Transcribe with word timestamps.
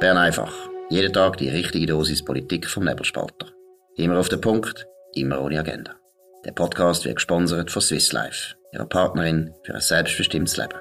Bern 0.00 0.16
einfach. 0.16 0.54
Jeden 0.90 1.12
Tag 1.12 1.38
die 1.38 1.48
richtige 1.48 1.86
Dosis 1.86 2.24
Politik 2.24 2.68
vom 2.68 2.84
Nebelspalter. 2.84 3.48
Immer 3.96 4.20
auf 4.20 4.28
den 4.28 4.40
Punkt, 4.40 4.86
immer 5.14 5.40
ohne 5.40 5.58
Agenda. 5.58 5.96
Der 6.44 6.52
Podcast 6.52 7.04
wird 7.04 7.16
gesponsert 7.16 7.72
von 7.72 7.82
Swiss 7.82 8.12
Life, 8.12 8.54
ihrer 8.72 8.86
Partnerin 8.86 9.52
für 9.64 9.74
ein 9.74 9.80
selbstbestimmtes 9.80 10.56
Leben. 10.56 10.78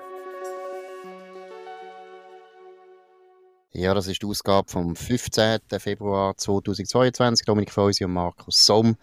Ja, 3.74 3.96
das 3.96 4.06
ist 4.06 4.22
die 4.22 4.28
Ausgabe 4.28 4.70
vom 4.70 4.96
15. 4.96 5.62
Februar 5.80 6.38
2022. 6.38 7.44
Dominik 7.44 7.72
Feusi 7.72 8.06
und 8.06 8.14
Markus 8.14 8.68
Somm. 8.68 8.98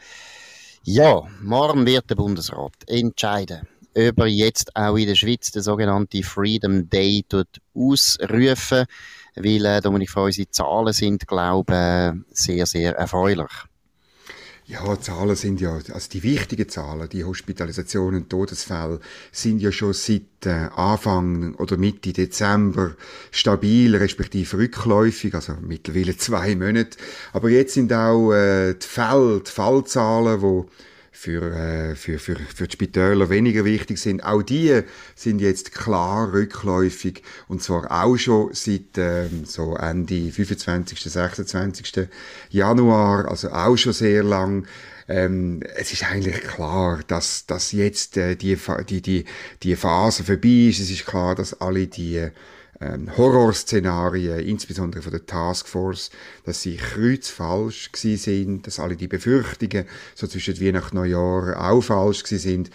Ja, 0.85 1.23
morgen 1.43 1.87
wird 1.87 2.09
der 2.09 2.15
Bundesrat 2.15 2.75
entscheiden, 2.87 3.67
ob 3.97 4.21
er 4.21 4.27
jetzt 4.27 4.77
auch 4.77 4.95
in 4.97 5.09
der 5.09 5.17
Schweiz 5.17 5.51
den 5.51 5.63
sogenannten 5.63 6.23
Freedom 6.23 6.89
Day 6.89 7.25
ausrufen 7.75 8.87
weil 9.37 9.65
äh, 9.67 9.81
Dominik 9.81 10.11
Feusi 10.11 10.49
Zahlen 10.51 10.93
sind, 10.93 11.27
glaube 11.27 12.15
ich, 12.31 12.39
sehr, 12.39 12.67
sehr 12.67 12.95
erfreulich. 12.97 13.51
Ja, 14.67 14.99
Zahlen 14.99 15.37
sind 15.37 15.61
ja, 15.61 15.75
also 15.75 16.09
die 16.11 16.23
wichtigen 16.23 16.67
Zahlen, 16.71 17.07
die 17.11 17.23
Hospitalisationen 17.23 18.31
Todesfälle 18.31 18.99
sind 19.31 19.61
ja 19.61 19.71
schon 19.71 19.93
seit 19.93 20.47
äh, 20.47 20.71
Anfang 20.75 21.55
oder 21.57 21.77
Mitte 21.77 22.15
Dezember 22.15 22.97
stabil, 23.31 23.95
respektive 23.95 24.57
rückläufig, 24.57 25.35
also 25.35 25.55
mittlerweile 25.61 26.17
zwei 26.17 26.57
Monate. 26.57 26.97
Aber 27.35 27.51
jetzt 27.51 27.75
sind 27.75 27.93
auch 27.93 28.33
äh, 28.33 28.73
die 28.73 28.87
Fälle, 28.87 29.43
die 29.47 29.51
Fallzahlen, 29.51 30.41
die 30.41 30.94
für, 31.15 31.53
äh, 31.55 31.95
für, 31.95 32.19
für, 32.19 32.37
für 32.37 32.67
die 32.67 32.73
Spitäler 32.73 33.31
weniger 33.31 33.65
wichtig 33.65 33.99
sind. 33.99 34.25
Auch 34.25 34.43
die 34.43 34.83
sind 35.15 35.41
jetzt 35.41 35.73
klar 35.73 36.33
rückläufig 36.33 37.23
und 37.47 37.63
zwar 37.63 37.91
auch 37.91 38.17
schon 38.17 38.53
seit 38.53 38.99
ähm, 38.99 39.45
so 39.45 39.77
Ende 39.77 40.31
25., 40.31 41.01
26. 41.01 42.09
Januar, 42.51 43.29
also 43.29 43.51
auch 43.51 43.77
schon 43.77 43.93
sehr 43.93 44.25
lang. 44.25 44.67
Ähm, 45.07 45.63
es 45.77 45.93
ist 45.93 46.05
eigentlich 46.05 46.41
klar, 46.43 47.01
dass, 47.07 47.47
dass 47.47 47.73
jetzt 47.73 48.17
äh, 48.17 48.35
die, 48.35 48.59
die, 48.89 49.01
die, 49.01 49.25
die 49.63 49.77
Phase 49.77 50.25
vorbei 50.25 50.69
ist. 50.71 50.81
Es 50.81 50.91
ist 50.91 51.07
klar, 51.07 51.37
dass 51.37 51.61
alle 51.61 51.87
die 51.87 52.29
ähm, 52.85 53.17
Horrorszenarien, 53.17 54.41
insbesondere 54.41 55.03
von 55.03 55.13
der 55.13 55.25
Taskforce, 55.25 56.11
dass 56.45 56.63
sie 56.63 56.77
kreuzfalsch 56.77 57.93
gewesen 57.93 58.19
sind, 58.19 58.67
dass 58.67 58.79
alle 58.79 58.97
die 58.97 59.09
Befürchtungen 59.09 59.87
so 60.15 60.27
zwischen 60.27 60.61
Weihnachten 60.61 60.99
und 60.99 61.05
Neujahr 61.05 61.71
auch 61.71 61.81
falsch 61.81 62.25
gewesen 62.25 62.43
sind. 62.43 62.71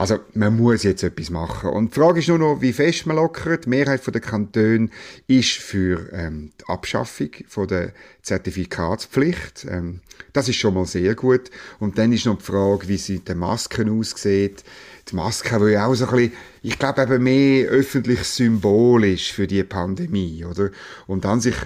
Also 0.00 0.18
man 0.32 0.56
muss 0.56 0.82
jetzt 0.82 1.02
etwas 1.02 1.28
machen. 1.28 1.68
Und 1.68 1.94
die 1.94 2.00
Frage 2.00 2.20
ist 2.20 2.28
nur 2.28 2.38
noch, 2.38 2.62
wie 2.62 2.72
fest 2.72 3.04
man 3.04 3.16
lockert. 3.16 3.66
Die 3.66 3.68
Mehrheit 3.68 4.00
der 4.06 4.22
Kantone 4.22 4.88
ist 5.26 5.50
für 5.50 6.10
ähm, 6.14 6.52
die 6.58 6.64
Abschaffung 6.70 7.28
von 7.46 7.68
der 7.68 7.92
Zertifikatspflicht. 8.22 9.66
Ähm, 9.68 10.00
das 10.32 10.48
ist 10.48 10.56
schon 10.56 10.72
mal 10.72 10.86
sehr 10.86 11.14
gut. 11.14 11.50
Und 11.80 11.98
dann 11.98 12.14
ist 12.14 12.24
noch 12.24 12.38
die 12.38 12.44
Frage, 12.44 12.88
wie 12.88 12.96
sie 12.96 13.18
den 13.18 13.36
Masken 13.36 13.90
aussieht 13.90 14.64
die 15.10 15.16
Maske, 15.16 15.58
die 15.58 15.72
ja 15.72 15.86
auch 15.86 15.94
so 15.94 16.06
ein 16.06 16.10
bisschen, 16.12 16.32
ich 16.62 16.78
glaube 16.78 17.02
eben 17.02 17.22
mehr 17.22 17.68
öffentlich 17.68 18.22
symbolisch 18.24 19.32
für 19.32 19.46
die 19.46 19.64
Pandemie, 19.64 20.44
oder? 20.44 20.70
Und 21.06 21.26
an 21.26 21.40
sich 21.40 21.56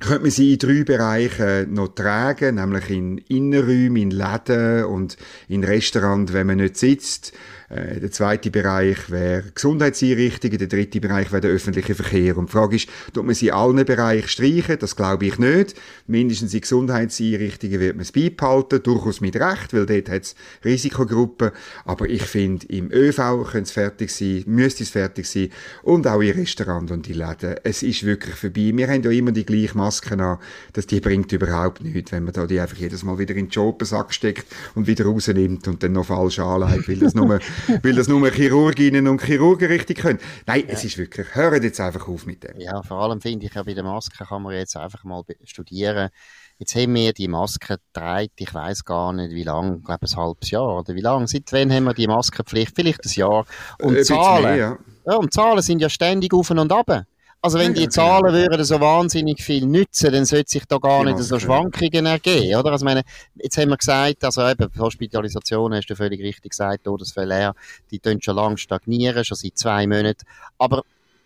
könnte 0.00 0.22
man 0.22 0.30
sie 0.30 0.54
in 0.54 0.58
drei 0.58 0.82
Bereichen 0.84 1.74
noch 1.74 1.88
tragen, 1.88 2.56
nämlich 2.56 2.90
in 2.90 3.18
Innenräumen, 3.18 3.96
in 3.96 4.10
Läden 4.10 4.84
und 4.84 5.16
in 5.48 5.62
Restaurants, 5.62 6.32
wenn 6.32 6.46
man 6.46 6.56
nicht 6.56 6.76
sitzt. 6.76 7.32
Äh, 7.70 8.00
der 8.00 8.10
zweite 8.10 8.50
Bereich 8.50 9.10
wäre 9.10 9.44
Gesundheitseinrichtungen, 9.54 10.58
der 10.58 10.66
dritte 10.66 11.00
Bereich 11.00 11.30
wäre 11.30 11.40
der 11.40 11.52
öffentliche 11.52 11.94
Verkehr. 11.94 12.36
Und 12.36 12.48
die 12.48 12.52
Frage 12.52 12.76
ist, 12.76 12.88
tut 13.14 13.24
man 13.24 13.34
sie 13.34 13.48
in 13.48 13.54
allen 13.54 13.84
Bereichen 13.84 14.28
streichen? 14.28 14.76
Das 14.80 14.96
glaube 14.96 15.26
ich 15.26 15.38
nicht. 15.38 15.76
Mindestens 16.08 16.52
in 16.52 16.62
Gesundheitseinrichtungen 16.62 17.78
wird 17.78 17.94
man 17.94 18.02
es 18.02 18.10
beibehalten, 18.10 18.82
durchaus 18.82 19.20
mit 19.20 19.36
Recht, 19.36 19.72
weil 19.72 19.86
dort 19.86 20.08
hat 20.08 20.22
es 20.22 20.34
Risikogruppen. 20.64 21.52
Aber 21.84 22.08
ich 22.08 22.22
finde, 22.22 22.66
im 22.66 22.90
ÖV 22.90 23.44
könnte 23.44 23.62
es 23.62 23.70
fertig 23.70 24.10
sein, 24.10 24.42
müsste 24.46 24.82
es 24.82 24.90
fertig 24.90 25.28
sein 25.28 25.50
und 25.84 26.08
auch 26.08 26.20
in 26.20 26.32
Restaurants 26.32 26.90
und 26.90 27.08
in 27.08 27.18
Läden. 27.18 27.54
Es 27.62 27.84
ist 27.84 28.04
wirklich 28.04 28.34
vorbei. 28.34 28.72
Wir 28.74 28.88
haben 28.88 29.02
ja 29.02 29.10
immer 29.12 29.30
die 29.30 29.46
gleichen 29.46 29.78
Masken 29.78 30.20
an, 30.20 30.38
dass 30.72 30.88
die 30.88 30.98
bringt 30.98 31.30
überhaupt 31.30 31.84
nichts, 31.84 32.10
wenn 32.10 32.24
man 32.24 32.32
da 32.32 32.46
die 32.46 32.58
einfach 32.58 32.78
jedes 32.78 33.04
Mal 33.04 33.18
wieder 33.18 33.36
in 33.36 33.46
den 33.46 33.50
Jopensack 33.50 34.12
steckt 34.12 34.46
und 34.74 34.88
wieder 34.88 35.04
rausnimmt 35.04 35.68
und 35.68 35.82
dann 35.84 35.92
noch 35.92 36.06
falsch 36.06 36.40
anlegt, 36.40 36.88
weil 36.88 36.96
das 36.96 37.14
nur 37.14 37.38
weil 37.82 37.94
das 37.94 38.08
nur 38.08 38.30
Chirurginnen 38.30 39.08
und 39.08 39.22
Chirurgen 39.22 39.68
richtig 39.68 39.98
können. 39.98 40.18
Nein, 40.46 40.64
ja. 40.66 40.74
es 40.74 40.84
ist 40.84 40.98
wirklich, 40.98 41.34
hört 41.34 41.62
jetzt 41.62 41.80
einfach 41.80 42.08
auf 42.08 42.26
mit 42.26 42.44
dem. 42.44 42.58
Ja, 42.60 42.82
vor 42.82 42.98
allem 42.98 43.20
finde 43.20 43.46
ich 43.46 43.54
ja 43.54 43.62
bei 43.62 43.74
der 43.74 43.84
Maske 43.84 44.24
kann 44.24 44.42
man 44.42 44.54
jetzt 44.54 44.76
einfach 44.76 45.04
mal 45.04 45.22
studieren. 45.44 46.10
Jetzt 46.58 46.74
haben 46.74 46.94
wir 46.94 47.12
die 47.12 47.28
Maske 47.28 47.78
getragen, 47.78 48.30
ich 48.36 48.52
weiß 48.52 48.84
gar 48.84 49.12
nicht 49.14 49.30
wie 49.30 49.44
lange, 49.44 49.78
ich 49.78 49.84
glaube 49.84 50.06
ein 50.06 50.16
halbes 50.16 50.50
Jahr 50.50 50.78
oder 50.78 50.94
wie 50.94 51.00
lange. 51.00 51.26
Seit 51.26 51.52
wann 51.52 51.72
haben 51.72 51.84
wir 51.84 51.94
die 51.94 52.06
Maskenpflicht? 52.06 52.72
Vielleicht 52.74 53.04
ein 53.06 53.12
Jahr. 53.12 53.46
Und 53.78 54.04
Zahlen, 54.04 54.42
mehr, 54.42 54.56
ja. 54.56 54.78
ja. 55.06 55.16
und 55.16 55.32
Zahlen 55.32 55.62
sind 55.62 55.80
ja 55.80 55.88
ständig 55.88 56.34
auf 56.34 56.50
und 56.50 56.70
ab. 56.70 57.06
Also 57.42 57.58
wenn 57.58 57.72
die 57.72 57.88
Zahlen 57.88 58.34
würden 58.34 58.64
so 58.64 58.80
wahnsinnig 58.80 59.42
viel 59.42 59.64
nützen, 59.64 60.12
dann 60.12 60.26
sollte 60.26 60.50
sich 60.50 60.66
da 60.66 60.76
gar 60.76 61.04
nicht 61.04 61.16
so 61.18 61.38
Schwankungen 61.38 62.04
ergeben, 62.04 62.54
oder? 62.56 62.72
Also 62.72 62.84
meine, 62.84 63.02
jetzt 63.36 63.56
haben 63.56 63.70
wir 63.70 63.78
gesagt, 63.78 64.22
also 64.24 64.46
eben 64.46 64.68
Hospitalisation, 64.78 65.74
hast 65.74 65.86
du 65.86 65.96
völlig 65.96 66.20
richtig 66.20 66.50
gesagt, 66.50 66.84
Todesfälle, 66.84 67.52
die 67.90 67.98
tun 67.98 68.20
schon 68.20 68.36
lange 68.36 68.58
stagnieren, 68.58 69.24
schon 69.24 69.38
seit 69.38 69.56
zwei 69.56 69.86
Monaten. 69.86 70.26
Aber 70.58 70.82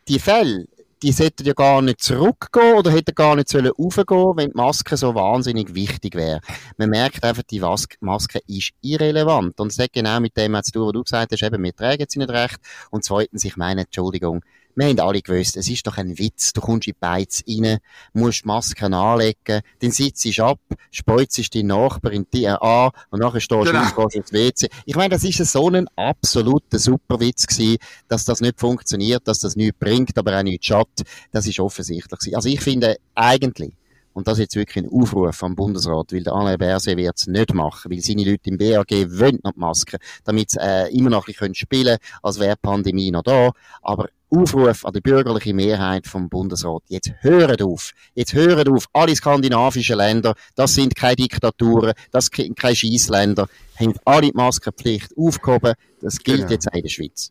die 0.06 0.20
Fälle, 0.20 0.66
die 1.02 1.10
sollten 1.10 1.44
ja 1.44 1.52
gar 1.52 1.82
nicht 1.82 2.00
zurückgehen 2.00 2.76
oder 2.76 2.92
hätten 2.92 3.14
gar 3.14 3.34
nicht 3.34 3.48
sollen 3.48 3.72
raufgehen, 3.76 4.36
wenn 4.36 4.50
die 4.50 4.56
Maske 4.56 4.96
so 4.96 5.14
wahnsinnig 5.16 5.74
wichtig 5.74 6.14
wäre. 6.14 6.40
Man 6.78 6.90
merkt 6.90 7.24
einfach, 7.24 7.42
die 7.42 7.60
Maske 8.00 8.38
ist 8.46 8.70
irrelevant. 8.80 9.58
Und 9.60 9.72
es 9.72 9.78
hat 9.78 9.92
genau 9.92 10.20
mit 10.20 10.36
dem 10.36 10.56
zu 10.62 10.72
tun, 10.72 10.86
was 10.86 10.92
du 10.92 11.02
gesagt 11.02 11.32
hast, 11.32 11.42
eben, 11.42 11.62
wir 11.62 11.74
tragen 11.74 12.06
sie 12.08 12.20
nicht 12.20 12.30
recht. 12.30 12.58
Und 12.90 13.04
zweitens, 13.04 13.44
ich 13.44 13.56
meine, 13.56 13.82
Entschuldigung, 13.82 14.42
wir 14.76 14.86
haben 14.86 15.00
alle 15.00 15.22
gewusst, 15.22 15.56
es 15.56 15.68
ist 15.68 15.86
doch 15.86 15.96
ein 15.96 16.18
Witz. 16.18 16.52
Du 16.52 16.60
kommst 16.60 16.88
in 16.88 16.94
die 16.94 16.98
Beiz 16.98 17.42
rein, 17.48 17.78
musst 18.12 18.44
Masken 18.44 18.94
anlegen, 18.94 19.62
dann 19.80 19.90
sitzt 19.90 20.24
du 20.24 20.44
ab, 20.44 20.58
speuzest 20.90 21.54
deinen 21.54 21.68
Nachbarin 21.68 22.26
dir 22.32 22.60
an 22.62 22.90
und 23.10 23.20
nachher 23.20 23.40
stehst 23.40 23.68
du 23.68 23.72
genau. 23.72 23.96
auf, 23.96 24.14
ins 24.14 24.32
WC. 24.32 24.68
Ich 24.84 24.96
meine, 24.96 25.10
das 25.10 25.24
ist 25.24 25.38
so 25.38 25.68
ein 25.68 25.86
absoluter 25.96 26.78
Superwitz 26.78 27.46
gewesen, 27.46 27.78
dass 28.08 28.24
das 28.24 28.40
nicht 28.40 28.58
funktioniert, 28.58 29.26
dass 29.28 29.40
das 29.40 29.56
nichts 29.56 29.78
bringt, 29.78 30.18
aber 30.18 30.38
auch 30.38 30.42
nichts 30.42 30.66
schadet. 30.66 31.02
Das 31.30 31.46
ist 31.46 31.60
offensichtlich 31.60 32.18
gewesen. 32.18 32.36
Also 32.36 32.48
ich 32.48 32.60
finde 32.60 32.96
eigentlich, 33.14 33.74
und 34.14 34.26
das 34.26 34.34
ist 34.34 34.42
jetzt 34.42 34.56
wirklich 34.56 34.84
ein 34.84 34.90
Aufruf 34.90 35.42
am 35.42 35.54
Bundesrat, 35.54 36.12
weil 36.12 36.22
der 36.22 36.32
Alain 36.32 36.56
Berset 36.56 36.96
wird 36.96 37.18
es 37.18 37.26
nicht 37.26 37.52
machen, 37.52 37.90
weil 37.90 38.00
seine 38.00 38.24
Leute 38.24 38.48
im 38.48 38.56
BAG 38.56 38.90
wollen 38.90 39.40
noch 39.42 39.52
die 39.52 39.60
Masken, 39.60 39.98
damit 40.24 40.50
sie 40.50 40.60
äh, 40.60 40.88
immer 40.96 41.10
noch 41.10 41.26
ein 41.26 41.32
bisschen 41.32 41.54
spielen 41.54 41.98
können, 41.98 42.20
als 42.22 42.38
wäre 42.38 42.54
die 42.54 42.62
Pandemie 42.62 43.10
noch 43.10 43.22
da. 43.22 43.50
Aber 43.82 44.08
Aufruf 44.30 44.84
an 44.84 44.92
die 44.92 45.00
bürgerliche 45.00 45.54
Mehrheit 45.54 46.06
vom 46.06 46.28
Bundesrat. 46.28 46.82
Jetzt 46.88 47.12
hören 47.20 47.60
auf. 47.62 47.92
Jetzt 48.14 48.34
hören 48.34 48.68
auf. 48.68 48.86
Alle 48.92 49.14
skandinavischen 49.14 49.96
Länder, 49.96 50.34
das 50.56 50.74
sind 50.74 50.96
keine 50.96 51.16
Diktaturen, 51.16 51.92
das 52.10 52.26
sind 52.26 52.58
keine 52.58 52.74
Scheissländer, 52.74 53.48
haben 53.78 53.94
alle 54.04 54.28
die 54.28 54.32
Maskenpflicht 54.32 55.16
aufgehoben. 55.16 55.74
Das 56.00 56.18
gilt 56.18 56.38
genau. 56.38 56.50
jetzt 56.50 56.68
auch 56.68 56.76
in 56.76 56.82
der 56.82 56.88
Schweiz. 56.88 57.30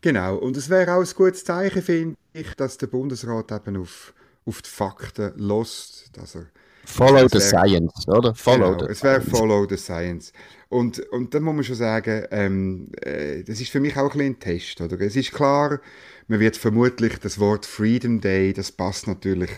Genau. 0.00 0.36
Und 0.36 0.56
es 0.56 0.68
wäre 0.68 0.94
auch 0.94 1.00
ein 1.00 1.14
gutes 1.16 1.44
Zeichen, 1.44 1.82
finde 1.82 2.16
ich, 2.32 2.54
dass 2.54 2.78
der 2.78 2.88
Bundesrat 2.88 3.52
eben 3.52 3.76
auf, 3.76 4.14
auf 4.44 4.62
die 4.62 4.70
Fakten 4.70 5.32
lost, 5.36 6.10
dass 6.16 6.34
er 6.34 6.46
Follow 6.84 7.28
the 7.28 7.40
science, 7.40 8.08
oder? 8.08 8.34
Follow 8.34 8.72
genau, 8.72 8.86
the 8.86 8.92
es 8.92 9.02
wäre 9.04 9.20
follow 9.20 9.66
the 9.68 9.76
science. 9.76 10.32
Und, 10.68 10.98
und 11.10 11.32
dann 11.32 11.42
muss 11.44 11.54
man 11.54 11.64
schon 11.64 11.76
sagen, 11.76 12.24
ähm, 12.30 12.88
äh, 13.02 13.44
das 13.44 13.60
ist 13.60 13.70
für 13.70 13.78
mich 13.78 13.96
auch 13.96 14.14
ein, 14.14 14.18
bisschen 14.18 14.32
ein 14.32 14.40
Test. 14.40 14.80
Oder? 14.80 15.00
Es 15.00 15.14
ist 15.14 15.32
klar, 15.32 15.80
man 16.26 16.40
wird 16.40 16.56
vermutlich 16.56 17.18
das 17.18 17.38
Wort 17.38 17.66
Freedom 17.66 18.20
Day, 18.20 18.52
das 18.52 18.72
passt 18.72 19.06
natürlich, 19.06 19.50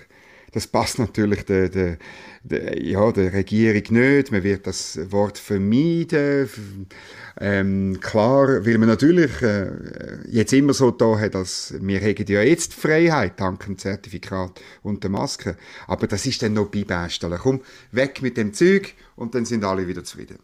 das 0.54 0.68
passt 0.68 1.00
natürlich 1.00 1.44
der, 1.44 1.68
der, 1.68 1.98
der, 2.44 2.80
ja, 2.80 3.10
der 3.10 3.32
Regierung 3.32 3.82
nicht. 3.90 4.30
Man 4.30 4.44
wird 4.44 4.66
das 4.66 4.98
Wort 5.10 5.36
vermeiden. 5.36 6.48
Ähm, 7.40 7.98
klar, 8.00 8.64
weil 8.64 8.78
man 8.78 8.88
natürlich 8.88 9.42
äh, 9.42 9.70
jetzt 10.28 10.52
immer 10.52 10.72
so 10.72 10.92
da 10.92 11.18
hat, 11.18 11.34
dass 11.34 11.74
wir 11.80 12.00
haben 12.00 12.24
ja 12.28 12.42
jetzt 12.42 12.72
Freiheit 12.72 13.40
dank 13.40 13.64
dem 13.64 13.76
Zertifikat 13.76 14.60
und 14.84 15.02
der 15.02 15.10
Maske. 15.10 15.56
Aber 15.88 16.06
das 16.06 16.24
ist 16.26 16.42
dann 16.42 16.52
noch 16.52 16.70
beibestellen. 16.70 17.38
Komm, 17.42 17.60
weg 17.90 18.22
mit 18.22 18.36
dem 18.36 18.52
Zeug 18.52 18.94
und 19.16 19.34
dann 19.34 19.44
sind 19.44 19.64
alle 19.64 19.88
wieder 19.88 20.04
zufrieden. 20.04 20.38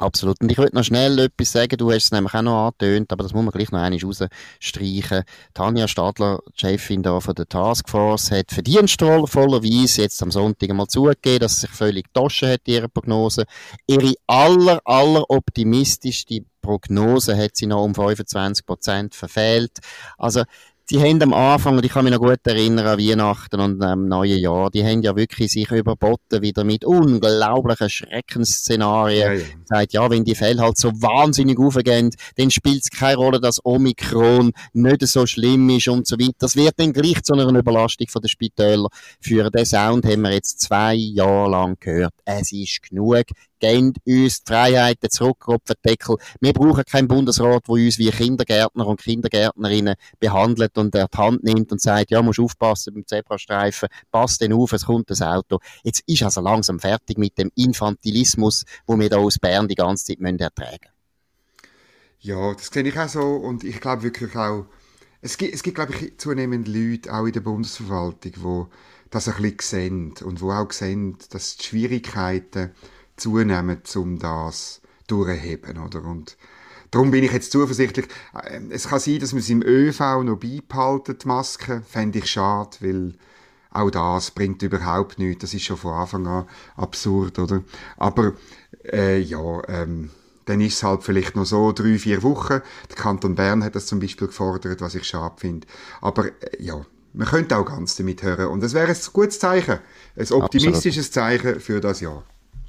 Absolut. 0.00 0.40
Und 0.40 0.50
ich 0.50 0.56
würde 0.56 0.74
noch 0.74 0.84
schnell 0.84 1.18
etwas 1.18 1.52
sagen. 1.52 1.76
Du 1.76 1.90
hast 1.92 2.04
es 2.04 2.12
nämlich 2.12 2.32
auch 2.32 2.42
noch 2.42 2.66
angetönt, 2.66 3.12
aber 3.12 3.22
das 3.22 3.34
muss 3.34 3.44
man 3.44 3.52
gleich 3.52 3.70
noch 3.70 3.80
einmal 3.80 4.00
rausstreichen. 4.02 5.22
Tanja 5.52 5.86
Stadler, 5.86 6.40
Chefin 6.54 7.02
da 7.02 7.20
von 7.20 7.34
der 7.34 7.46
Taskforce, 7.46 8.30
hat 8.30 8.52
verdienstvollerweise 8.52 10.02
jetzt 10.02 10.22
am 10.22 10.30
Sonntag 10.30 10.70
einmal 10.70 10.86
zugegeben, 10.86 11.40
dass 11.40 11.56
sie 11.56 11.66
sich 11.66 11.70
völlig 11.70 12.06
getauscht 12.06 12.42
hat, 12.42 12.62
ihre 12.66 12.88
Prognose. 12.88 13.44
Ihre 13.86 14.14
aller, 14.26 14.80
aller 14.86 15.28
optimistischste 15.28 16.40
Prognose 16.62 17.36
hat 17.36 17.56
sie 17.56 17.66
noch 17.66 17.84
um 17.84 17.94
25 17.94 18.64
Prozent 18.64 19.14
verfehlt. 19.14 19.78
Also, 20.16 20.44
Sie 20.84 21.00
haben 21.00 21.22
am 21.22 21.32
Anfang, 21.32 21.76
und 21.76 21.84
ich 21.84 21.92
kann 21.92 22.04
mich 22.04 22.12
noch 22.12 22.20
gut 22.20 22.40
erinnern 22.44 22.86
an 22.86 22.98
Weihnachten 22.98 23.60
und 23.60 23.82
am 23.82 24.08
neuen 24.08 24.38
Jahr, 24.38 24.68
die 24.68 24.84
haben 24.84 25.02
ja 25.02 25.14
wirklich 25.14 25.52
sich 25.52 25.70
überboten 25.70 26.42
wieder 26.42 26.64
mit 26.64 26.84
unglaublichen 26.84 27.88
Schreckensszenarien. 27.88 29.20
Ja, 29.20 29.32
ja. 29.32 29.44
Sagt, 29.64 29.92
ja, 29.92 30.10
wenn 30.10 30.24
die 30.24 30.34
Fälle 30.34 30.60
halt 30.60 30.76
so 30.76 30.90
wahnsinnig 30.90 31.58
aufgehen, 31.58 32.10
dann 32.36 32.50
spielt 32.50 32.82
es 32.82 32.90
keine 32.90 33.16
Rolle, 33.16 33.40
dass 33.40 33.64
Omikron 33.64 34.52
nicht 34.72 35.06
so 35.06 35.24
schlimm 35.24 35.70
ist 35.70 35.88
und 35.88 36.06
so 36.06 36.18
weiter. 36.18 36.34
Das 36.38 36.56
wird 36.56 36.74
dann 36.76 36.92
gleich 36.92 37.22
zu 37.22 37.34
einer 37.34 37.48
Überlastung 37.48 38.08
von 38.08 38.20
den 38.20 38.28
Spitälern 38.28 38.88
führen. 39.20 39.52
Den 39.52 39.64
Sound 39.64 40.04
haben 40.04 40.22
wir 40.22 40.32
jetzt 40.32 40.60
zwei 40.60 40.94
Jahre 40.94 41.50
lang 41.50 41.76
gehört. 41.78 42.12
Es 42.24 42.52
ist 42.52 42.82
genug 42.82 43.24
gebt 43.62 43.98
uns 44.04 44.42
die 44.42 44.52
Freiheiten 44.52 45.08
zurück 45.08 45.46
auf 45.46 45.62
den 45.68 45.76
Deckel. 45.86 46.16
Wir 46.40 46.52
brauchen 46.52 46.84
keinen 46.84 47.06
Bundesrat, 47.06 47.68
der 47.68 47.74
uns 47.74 47.98
wie 47.98 48.10
Kindergärtner 48.10 48.86
und 48.86 49.00
Kindergärtnerinnen 49.00 49.94
behandelt 50.18 50.76
und 50.76 50.94
er 50.96 51.06
die 51.06 51.16
Hand 51.16 51.44
nimmt 51.44 51.70
und 51.70 51.80
sagt, 51.80 52.10
ja, 52.10 52.20
musst 52.22 52.40
aufpassen 52.40 52.94
beim 52.94 53.06
Zebrastreifen, 53.06 53.88
passt 54.10 54.40
denn 54.40 54.52
auf, 54.52 54.72
es 54.72 54.86
kommt 54.86 55.10
ein 55.10 55.22
Auto. 55.22 55.60
Jetzt 55.84 56.02
ist 56.06 56.24
also 56.24 56.40
langsam 56.40 56.80
fertig 56.80 57.18
mit 57.18 57.38
dem 57.38 57.52
Infantilismus, 57.54 58.64
wo 58.86 58.98
wir 58.98 59.08
da 59.08 59.18
aus 59.18 59.38
Bern 59.38 59.68
die 59.68 59.76
ganze 59.76 60.06
Zeit 60.06 60.18
müssen 60.18 60.40
ertragen 60.40 60.90
Ja, 62.18 62.52
das 62.54 62.66
sehe 62.66 62.82
ich 62.82 62.98
auch 62.98 63.08
so 63.08 63.36
und 63.36 63.62
ich 63.62 63.80
glaube 63.80 64.02
wirklich 64.02 64.34
auch, 64.34 64.66
es 65.20 65.38
gibt, 65.38 65.54
es 65.54 65.62
gibt 65.62 65.76
glaube 65.76 65.94
ich, 65.94 66.18
zunehmend 66.18 66.66
Leute, 66.66 67.14
auch 67.14 67.26
in 67.26 67.32
der 67.32 67.40
Bundesverwaltung, 67.40 68.32
die 68.32 69.10
das 69.10 69.28
ein 69.28 69.40
bisschen 69.40 69.60
sehen 69.60 70.14
und 70.24 70.40
wo 70.40 70.50
auch 70.50 70.72
sehen, 70.72 71.16
dass 71.30 71.58
die 71.58 71.64
Schwierigkeiten 71.64 72.72
zunehmen, 73.16 73.82
um 73.94 74.18
das 74.18 74.80
durchzuheben, 75.06 75.78
oder? 75.78 76.04
Und 76.04 76.36
darum 76.90 77.10
bin 77.10 77.24
ich 77.24 77.32
jetzt 77.32 77.52
zuversichtlich. 77.52 78.06
Äh, 78.34 78.60
es 78.70 78.88
kann 78.88 79.00
sein, 79.00 79.18
dass 79.18 79.32
man 79.32 79.40
es 79.40 79.50
im 79.50 79.62
ÖV 79.62 80.22
noch 80.22 80.38
beibehalten, 80.38 81.18
die 81.18 81.26
Maske. 81.26 81.82
Fände 81.88 82.18
ich 82.18 82.30
schade, 82.30 82.76
weil 82.80 83.14
auch 83.70 83.90
das 83.90 84.30
bringt 84.30 84.62
überhaupt 84.62 85.18
nichts. 85.18 85.42
Das 85.42 85.54
ist 85.54 85.64
schon 85.64 85.76
von 85.76 85.94
Anfang 85.94 86.26
an 86.26 86.46
absurd, 86.76 87.38
oder? 87.38 87.62
Aber, 87.96 88.32
äh, 88.84 89.18
ja, 89.18 89.62
ähm, 89.68 90.10
dann 90.44 90.60
ist 90.60 90.74
es 90.74 90.82
halt 90.82 91.04
vielleicht 91.04 91.36
noch 91.36 91.46
so 91.46 91.72
drei, 91.72 91.98
vier 91.98 92.22
Wochen. 92.22 92.60
Der 92.88 92.96
Kanton 92.96 93.34
Bern 93.34 93.64
hat 93.64 93.74
das 93.74 93.86
zum 93.86 94.00
Beispiel 94.00 94.26
gefordert, 94.26 94.80
was 94.80 94.94
ich 94.94 95.04
schade 95.04 95.36
finde. 95.38 95.66
Aber, 96.00 96.26
äh, 96.26 96.30
ja, 96.58 96.84
man 97.14 97.28
könnte 97.28 97.56
auch 97.56 97.64
ganz 97.64 97.96
damit 97.96 98.22
hören. 98.22 98.48
Und 98.48 98.62
das 98.62 98.74
wäre 98.74 98.88
ein 98.88 98.96
gutes 99.12 99.38
Zeichen. 99.38 99.78
Ein 100.16 100.32
optimistisches 100.32 101.08
Absolut. 101.08 101.42
Zeichen 101.42 101.60
für 101.60 101.80
das 101.80 102.00
Jahr. 102.00 102.24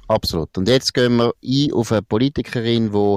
Absolut. 0.08 0.56
Und 0.58 0.68
jetzt 0.68 0.92
gehen 0.92 1.16
wir 1.16 1.32
ein 1.42 1.72
auf 1.72 1.92
eine 1.92 2.02
Politikerin, 2.02 2.92
die 2.92 3.16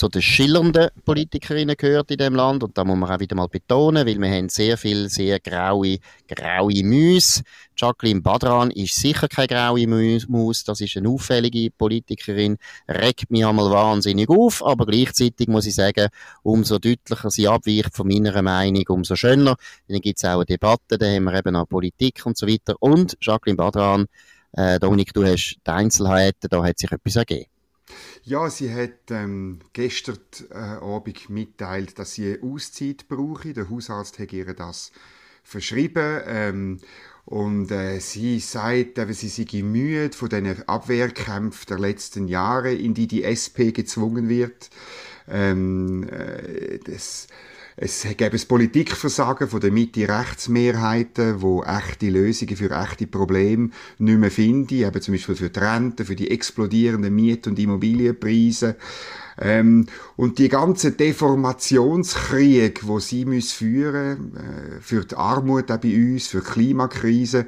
zu 0.00 0.08
den 0.08 0.22
schillernden 0.22 0.88
Politikerinnen 1.04 1.76
gehört 1.76 2.10
in 2.10 2.16
dem 2.16 2.34
Land. 2.34 2.62
Und 2.62 2.78
da 2.78 2.84
muss 2.84 2.96
man 2.96 3.10
auch 3.10 3.20
wieder 3.20 3.36
mal 3.36 3.48
betonen, 3.48 4.06
weil 4.06 4.18
wir 4.18 4.30
haben 4.30 4.48
sehr 4.48 4.78
viel, 4.78 5.10
sehr 5.10 5.40
graue, 5.40 5.98
graue 6.26 6.82
Müs. 6.82 7.42
Jacqueline 7.76 8.22
Badran 8.22 8.70
ist 8.70 8.94
sicher 8.94 9.28
keine 9.28 9.48
graue 9.48 9.86
Maus. 9.86 10.64
Das 10.64 10.80
ist 10.80 10.96
eine 10.96 11.08
auffällige 11.10 11.70
Politikerin. 11.70 12.56
Regt 12.88 13.30
mich 13.30 13.44
einmal 13.44 13.70
wahnsinnig 13.70 14.30
auf. 14.30 14.64
Aber 14.64 14.86
gleichzeitig 14.86 15.48
muss 15.48 15.66
ich 15.66 15.74
sagen, 15.74 16.08
umso 16.42 16.78
deutlicher 16.78 17.30
sie 17.30 17.48
abweicht 17.48 17.94
von 17.94 18.08
meiner 18.08 18.40
Meinung, 18.40 18.84
umso 18.88 19.16
schöner. 19.16 19.56
Dann 19.86 20.00
gibt 20.00 20.18
es 20.18 20.24
auch 20.24 20.36
eine 20.36 20.46
Debatte, 20.46 20.96
da 20.96 21.06
haben 21.06 21.24
wir 21.24 21.34
eben 21.34 21.56
auch 21.56 21.68
Politik 21.68 22.24
und 22.24 22.38
so 22.38 22.46
weiter. 22.46 22.74
Und 22.80 23.18
Jacqueline 23.20 23.56
Badran 23.56 24.06
äh, 24.52 24.78
Dominik, 24.78 25.12
du 25.12 25.24
hast 25.24 25.58
die 25.66 25.70
Einzelheiten, 25.70 26.48
da 26.50 26.62
hat 26.64 26.78
sich 26.78 26.90
etwas 26.90 27.16
ergeben. 27.16 27.46
Ja, 28.22 28.48
sie 28.50 28.72
hat 28.72 29.10
ähm, 29.10 29.60
gestern 29.72 30.18
äh, 30.50 30.54
Abend 30.54 31.30
mitteilt, 31.30 31.98
dass 31.98 32.14
sie 32.14 32.38
Auszeit 32.42 33.08
brauche. 33.08 33.52
Der 33.52 33.68
Hausarzt 33.68 34.18
hat 34.18 34.32
ihr 34.32 34.54
das 34.54 34.92
verschrieben. 35.42 36.20
Ähm, 36.26 36.80
und 37.24 37.70
äh, 37.70 37.98
sie 38.00 38.40
sagt, 38.40 38.98
äh, 38.98 39.12
sie 39.12 39.28
sei 39.28 39.62
müde 39.62 40.16
von 40.16 40.28
den 40.28 40.68
Abwehrkämpfen 40.68 41.66
der 41.68 41.78
letzten 41.78 42.28
Jahre, 42.28 42.72
in 42.72 42.94
die 42.94 43.06
die 43.06 43.24
SP 43.24 43.72
gezwungen 43.72 44.28
wird. 44.28 44.70
Ähm, 45.28 46.08
äh, 46.08 46.78
das, 46.78 47.28
es 47.82 48.02
gäbe 48.02 48.36
ein 48.36 48.46
Politikversagen 48.46 49.48
von 49.48 49.58
der 49.58 49.72
Mitte-Rechtsmehrheiten, 49.72 51.40
wo 51.40 51.62
echte 51.62 52.10
Lösungen 52.10 52.54
für 52.54 52.70
echte 52.70 53.06
Probleme 53.06 53.70
nicht 53.96 54.18
mehr 54.18 54.30
finden, 54.30 54.74
eben 54.74 55.00
zum 55.00 55.14
Beispiel 55.14 55.34
für 55.34 55.48
die 55.48 55.58
Renten, 55.58 56.04
für 56.04 56.14
die 56.14 56.30
explodierenden 56.30 57.14
Miet- 57.14 57.46
und 57.46 57.58
Immobilienpreise. 57.58 58.76
Ähm, 59.40 59.86
und 60.16 60.38
die 60.38 60.50
ganze 60.50 60.92
Deformationskrieg, 60.92 62.86
wo 62.86 63.00
sie 63.00 63.24
muss 63.24 63.52
führen, 63.52 64.36
äh, 64.36 64.82
für 64.82 65.06
die 65.06 65.16
Armut 65.16 65.70
auch 65.70 65.78
bei 65.78 65.96
uns, 65.96 66.26
für 66.26 66.40
die 66.40 66.50
Klimakrise, 66.50 67.46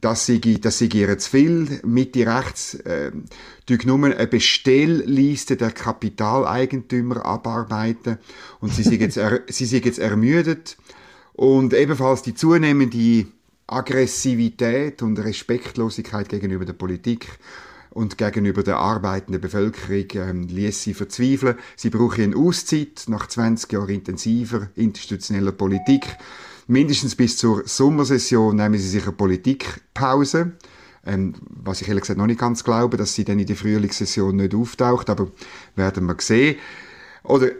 das 0.00 0.26
sei, 0.26 0.38
das 0.60 0.78
sei 0.78 0.86
ihr 0.86 1.18
zu 1.18 1.30
viel. 1.30 1.80
Mitte 1.84 2.26
rechts 2.26 2.74
äh, 2.74 3.10
nur 3.84 4.04
eine 4.04 4.26
Bestellliste 4.26 5.56
der 5.56 5.72
Kapitaleigentümer 5.72 7.24
abarbeiten 7.24 8.18
und 8.60 8.72
sie 8.72 8.82
sind 8.82 9.00
jetzt, 9.00 9.16
er, 9.16 9.42
sie 9.48 9.66
sind 9.66 9.84
jetzt 9.84 9.98
ermüdet. 9.98 10.76
Und 11.32 11.72
ebenfalls 11.72 12.22
die 12.22 12.34
zunehmende 12.34 13.26
Aggressivität 13.66 15.02
und 15.02 15.18
Respektlosigkeit 15.18 16.28
gegenüber 16.28 16.64
der 16.64 16.72
Politik 16.72 17.38
und 17.90 18.18
gegenüber 18.18 18.62
der 18.62 18.78
arbeitenden 18.78 19.40
Bevölkerung 19.40 20.06
ähm, 20.14 20.48
ließ 20.48 20.82
sie 20.82 20.94
verzweifeln. 20.94 21.56
Sie 21.76 21.90
brauchen 21.90 22.24
eine 22.24 22.36
Auszeit 22.36 23.04
nach 23.08 23.26
20 23.26 23.72
Jahren 23.72 23.90
intensiver 23.90 24.70
institutioneller 24.74 25.52
Politik 25.52 26.04
mindestens 26.68 27.16
bis 27.16 27.36
zur 27.36 27.66
Sommersession 27.66 28.54
nehmen 28.56 28.78
sie 28.78 28.88
sich 28.88 29.02
eine 29.02 29.12
Politikpause. 29.12 30.52
Ähm, 31.04 31.34
was 31.48 31.80
ich 31.80 31.88
ehrlich 31.88 32.02
gesagt 32.02 32.18
noch 32.18 32.26
nicht 32.26 32.40
ganz 32.40 32.62
glaube, 32.62 32.96
dass 32.96 33.14
sie 33.14 33.24
dann 33.24 33.38
in 33.38 33.46
der 33.46 33.56
Frühlingssession 33.56 34.36
nicht 34.36 34.54
auftaucht, 34.54 35.08
aber 35.10 35.28
werden 35.74 36.06
wir 36.06 36.16
sehen. 36.18 36.56
Oder 37.24 37.50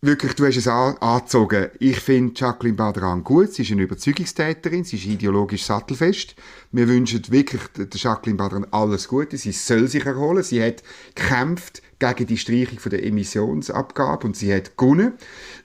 wirklich, 0.00 0.34
du 0.34 0.46
hast 0.46 0.56
es 0.56 0.66
angezogen. 0.66 1.68
Ich 1.78 2.00
finde 2.00 2.34
Jacqueline 2.34 2.76
Badran 2.76 3.22
gut. 3.22 3.52
Sie 3.52 3.62
ist 3.62 3.70
eine 3.70 3.82
Überzeugungstäterin. 3.82 4.84
Sie 4.84 4.96
ist 4.96 5.06
ideologisch 5.06 5.64
sattelfest. 5.64 6.34
Wir 6.72 6.88
wünschen 6.88 7.22
wirklich 7.30 7.62
der 7.76 7.86
Jacqueline 7.92 8.36
Badran 8.36 8.66
alles 8.72 9.06
Gute. 9.06 9.36
Sie 9.36 9.52
soll 9.52 9.86
sich 9.86 10.04
erholen. 10.04 10.42
Sie 10.42 10.62
hat 10.62 10.82
gekämpft 11.14 11.82
gegen 11.98 12.26
die 12.26 12.36
Streichung 12.36 12.78
von 12.78 12.90
der 12.90 13.04
Emissionsabgabe 13.04 14.26
und 14.26 14.36
sie 14.36 14.54
hat 14.54 14.76
gewonnen, 14.76 15.14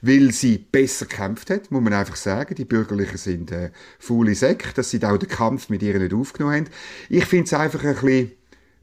weil 0.02 0.32
sie 0.32 0.58
besser 0.58 1.06
gekämpft 1.06 1.50
hat, 1.50 1.72
muss 1.72 1.82
man 1.82 1.94
einfach 1.94 2.16
sagen. 2.16 2.56
Die 2.56 2.66
Bürgerlichen 2.66 3.18
sind 3.18 3.52
äh, 3.52 3.72
faule 4.00 4.36
Säcke, 4.36 4.74
dass 4.74 4.90
sie 4.90 5.00
da 5.00 5.14
auch 5.14 5.18
den 5.18 5.30
Kampf 5.30 5.70
mit 5.70 5.84
ihr 5.84 6.00
nicht 6.00 6.14
aufgenommen 6.14 6.56
haben. 6.56 6.70
Ich 7.10 7.26
finde 7.26 7.46
es 7.46 7.54
einfach 7.54 7.84
ein 7.84 7.96
bisschen 7.96 8.32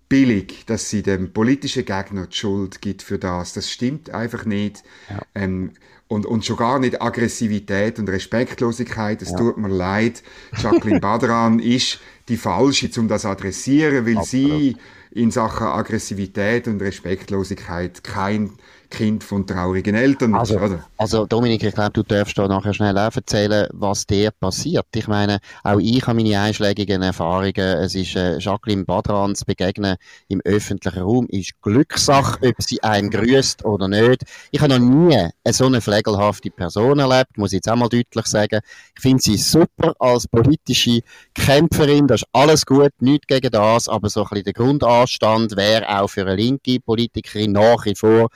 billig, 0.08 0.64
dass 0.66 0.90
sie 0.90 1.02
dem 1.02 1.32
politischen 1.32 1.84
Gegner 1.84 2.26
die 2.26 2.36
Schuld 2.36 2.80
gibt 2.80 3.02
für 3.02 3.18
das. 3.18 3.52
Das 3.52 3.70
stimmt 3.70 4.10
einfach 4.10 4.44
nicht. 4.44 4.82
Ja. 5.08 5.22
Ähm, 5.34 5.72
und, 6.08 6.24
und 6.24 6.44
schon 6.44 6.56
gar 6.56 6.78
nicht 6.78 7.02
Aggressivität 7.02 7.98
und 7.98 8.08
Respektlosigkeit. 8.08 9.20
Es 9.20 9.30
ja. 9.30 9.36
tut 9.36 9.58
mir 9.58 9.68
leid. 9.68 10.22
Jacqueline 10.56 11.00
Badran 11.02 11.58
ist 11.58 12.00
die 12.28 12.38
Falsche, 12.38 12.88
um 12.98 13.08
das 13.08 13.26
adressieren, 13.26 14.06
weil 14.06 14.16
Absolut. 14.16 14.50
sie 14.50 14.76
in 15.10 15.30
Sachen 15.30 15.66
Aggressivität 15.66 16.68
und 16.68 16.80
Respektlosigkeit 16.80 18.04
kein 18.04 18.52
Kind 18.90 19.22
von 19.22 19.46
traurigen 19.46 19.94
Eltern 19.94 20.34
also, 20.34 20.58
oder? 20.58 20.84
Also 20.96 21.26
Dominik, 21.26 21.62
ich 21.62 21.74
glaube, 21.74 21.92
du 21.92 22.02
darfst 22.02 22.38
da 22.38 22.48
nachher 22.48 22.72
schnell 22.72 22.96
auch 22.96 23.14
erzählen, 23.14 23.68
was 23.72 24.06
dir 24.06 24.30
passiert. 24.30 24.86
Ich 24.94 25.06
meine, 25.08 25.38
auch 25.62 25.78
ich 25.78 26.06
habe 26.06 26.22
meine 26.22 26.40
einschlägigen 26.40 27.02
Erfahrungen. 27.02 27.54
Es 27.54 27.94
ist 27.94 28.16
äh, 28.16 28.38
Jacqueline 28.38 28.84
Badran 28.84 29.34
zu 29.34 29.44
begegnen 29.44 29.96
im 30.28 30.40
öffentlichen 30.44 31.02
Raum, 31.02 31.26
ist 31.28 31.52
Glückssache, 31.60 32.38
ob 32.48 32.54
sie 32.62 32.82
einem 32.82 33.10
grüßt 33.10 33.64
oder 33.64 33.88
nicht. 33.88 34.24
Ich 34.50 34.60
habe 34.60 34.78
noch 34.78 34.80
nie 34.80 35.14
eine 35.16 35.32
so 35.52 35.66
eine 35.66 35.80
pflegelhafte 35.80 36.50
Person 36.50 36.98
erlebt, 36.98 37.36
muss 37.36 37.52
ich 37.52 37.56
jetzt 37.56 37.70
auch 37.70 37.76
mal 37.76 37.88
deutlich 37.88 38.26
sagen. 38.26 38.60
Ich 38.96 39.02
finde 39.02 39.22
sie 39.22 39.36
super 39.36 39.94
als 39.98 40.26
politische 40.28 41.00
Kämpferin, 41.34 42.06
das 42.06 42.22
ist 42.22 42.28
alles 42.32 42.64
gut, 42.64 42.92
nichts 43.00 43.26
gegen 43.26 43.50
das, 43.50 43.88
aber 43.88 44.08
so 44.08 44.22
ein 44.22 44.28
bisschen 44.28 44.44
der 44.44 44.52
Grundanstand 44.52 45.56
wäre 45.56 45.88
auch 45.88 46.08
für 46.08 46.22
eine 46.22 46.36
linke 46.36 46.80
Politikerin 46.80 47.52
nach 47.52 47.84
wie 47.84 47.94
vor 47.94 48.28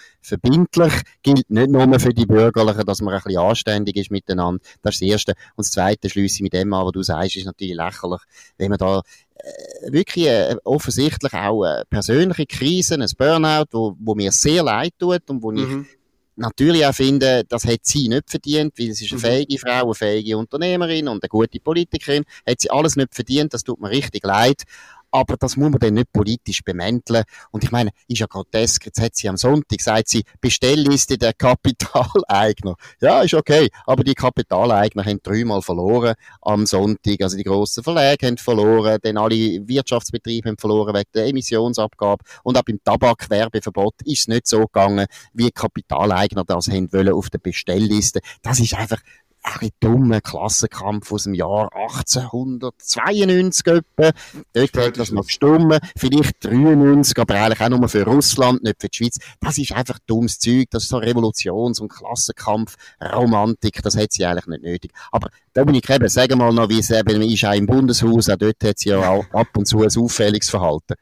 verbindlich, 0.43 0.93
gilt 1.23 1.49
nicht 1.51 1.71
nur 1.71 2.01
für 2.01 2.13
die 2.13 2.27
Bürgerlichen, 2.27 2.85
dass 2.85 3.01
man 3.01 3.15
ein 3.15 3.23
bisschen 3.23 3.41
anständig 3.41 3.97
ist 3.97 4.11
miteinander. 4.11 4.63
Das 4.83 4.95
ist 4.95 5.03
das 5.03 5.09
Erste. 5.09 5.33
Und 5.57 5.67
das 5.67 5.71
Zweite 5.71 6.11
schließe 6.11 6.37
ich 6.37 6.43
mit 6.43 6.53
dem 6.53 6.73
an, 6.73 6.87
was 6.87 6.93
du 6.93 7.03
sagst, 7.03 7.37
ist 7.37 7.47
natürlich 7.47 7.75
lächerlich, 7.75 8.21
wenn 8.59 8.71
man 8.71 8.79
da 8.79 9.03
äh, 9.35 9.93
wirklich 9.93 10.27
äh, 10.27 10.57
offensichtlich 10.65 11.33
auch 11.33 11.65
äh, 11.65 11.85
persönliche 11.89 12.47
Krisen, 12.47 13.03
ein 13.03 13.11
Burnout, 13.17 13.67
wo, 13.73 13.97
wo 13.99 14.15
mir 14.15 14.33
sehr 14.33 14.63
leid 14.63 14.95
tut 14.99 15.29
und 15.29 15.43
wo 15.43 15.53
mhm. 15.53 15.87
ich 15.91 15.99
natürlich 16.37 16.87
auch 16.87 16.95
finde, 16.95 17.45
das 17.49 17.65
hat 17.65 17.81
sie 17.83 18.09
nicht 18.09 18.31
verdient, 18.31 18.73
weil 18.79 18.93
sie 18.93 19.05
ist 19.05 19.13
eine 19.13 19.19
mhm. 19.19 19.25
fähige 19.25 19.59
Frau, 19.59 19.85
eine 19.85 19.95
fähige 19.95 20.39
Unternehmerin 20.39 21.09
und 21.09 21.23
eine 21.23 21.29
gute 21.29 21.61
Politikerin, 21.61 22.25
hat 22.47 22.61
sie 22.61 22.71
alles 22.71 22.97
nicht 22.97 23.15
verdient, 23.15 23.55
das 23.55 23.65
tut 23.65 23.81
mir 23.81 23.91
richtig 23.91 24.25
leid. 24.25 24.63
Aber 25.13 25.37
das 25.37 25.57
muss 25.57 25.71
man 25.71 25.79
dann 25.79 25.95
nicht 25.95 26.13
politisch 26.13 26.63
bemänteln. 26.65 27.25
Und 27.51 27.65
ich 27.65 27.71
meine, 27.71 27.91
ist 28.09 28.19
ja 28.19 28.27
grotesk, 28.27 28.87
jetzt 28.87 29.01
hat 29.01 29.15
sie 29.15 29.29
am 29.29 29.37
Sonntag, 29.37 29.81
sagt 29.81 30.09
sie, 30.09 30.25
Bestellliste 30.41 31.19
der 31.19 31.35
Kapitaleigner. 31.35 32.75
Ja, 33.01 33.23
ist 33.23 33.35
okay, 33.35 33.69
aber 33.87 34.03
die 34.03 34.15
Kapitaleigner 34.15 35.05
haben 35.05 35.21
dreimal 35.23 35.63
verloren 35.63 36.15
am 36.41 36.67
Sonntag, 36.67 37.21
also 37.21 37.37
die 37.37 37.45
grossen 37.45 37.85
Verlage 37.85 38.27
haben 38.27 38.39
verloren, 38.39 38.99
dann 39.03 39.19
alle 39.19 39.37
Wirtschaftsbetriebe 39.69 40.49
haben 40.49 40.59
verloren 40.59 40.95
wegen 40.95 41.11
der 41.15 41.27
Emissionsabgabe 41.27 42.25
und 42.43 42.57
auch 42.57 42.63
beim 42.63 42.81
Tabakwerbeverbot 42.83 44.03
ist 44.05 44.21
es 44.21 44.29
nicht 44.29 44.47
so 44.47 44.67
gegangen, 44.67 45.07
wie 45.35 45.51
Kapitaleigner 45.51 46.45
das 46.45 46.69
haben 46.69 46.93
wollen 46.93 47.13
auf 47.13 47.29
der 47.31 47.39
Bestellliste. 47.39 48.21
Das 48.43 48.61
ist 48.61 48.75
einfach 48.75 49.01
ein 49.43 49.71
dummer 49.81 50.21
Klassenkampf 50.21 51.11
aus 51.13 51.25
dem 51.25 51.35
Jahr 51.35 51.69
1892 51.75 53.67
etwa. 53.67 54.13
Dort 54.53 54.77
hat 54.77 54.99
das 54.99 55.11
noch 55.11 55.27
gestummen. 55.27 55.81
Vielleicht 55.97 56.45
93, 56.45 57.19
aber 57.19 57.35
eigentlich 57.35 57.61
auch 57.61 57.69
nur 57.69 57.89
für 57.89 58.05
Russland, 58.05 58.63
nicht 58.63 58.81
für 58.81 58.89
die 58.89 58.97
Schweiz. 58.97 59.19
Das 59.41 59.59
ist 59.59 59.73
einfach 59.73 59.99
dummes 60.07 60.39
Zeug. 60.39 60.67
Das 60.71 60.85
ist 60.85 60.91
so 60.91 60.99
Revolutions- 60.99 61.81
und 61.81 61.89
Klassenkampf, 61.93 62.77
Romantik. 63.01 63.83
Das 63.83 63.97
hat 63.97 64.13
sie 64.13 64.25
eigentlich 64.25 64.47
nicht 64.47 64.63
nötig. 64.63 64.93
Aber 65.11 65.29
Dominik, 65.55 65.91
eben, 65.91 66.09
sagen 66.09 66.39
mal 66.39 66.53
noch, 66.53 66.69
wie 66.69 66.79
es 66.79 66.91
eben 66.91 67.23
ist 67.23 67.45
auch 67.45 67.55
im 67.55 67.67
Bundeshaus. 67.67 68.29
Auch 68.29 68.37
dort 68.37 68.63
hat 68.63 68.79
sie 68.79 68.91
ja 68.91 69.09
auch 69.09 69.25
ab 69.33 69.49
und 69.57 69.67
zu 69.67 69.83
ein 69.83 69.91
auffälliges 69.97 70.51
Verhalten. 70.51 70.95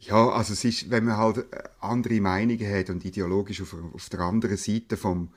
Ja, 0.00 0.28
also 0.28 0.52
es 0.52 0.64
ist, 0.64 0.90
wenn 0.90 1.04
man 1.04 1.16
halt 1.16 1.38
äh, 1.38 1.62
andere 1.80 2.20
Meinungen 2.20 2.70
hat 2.70 2.90
und 2.90 3.04
ideologisch 3.04 3.62
auf, 3.62 3.74
auf 3.94 4.08
der 4.10 4.20
anderen 4.20 4.58
Seite 4.58 4.98
vom, 4.98 5.30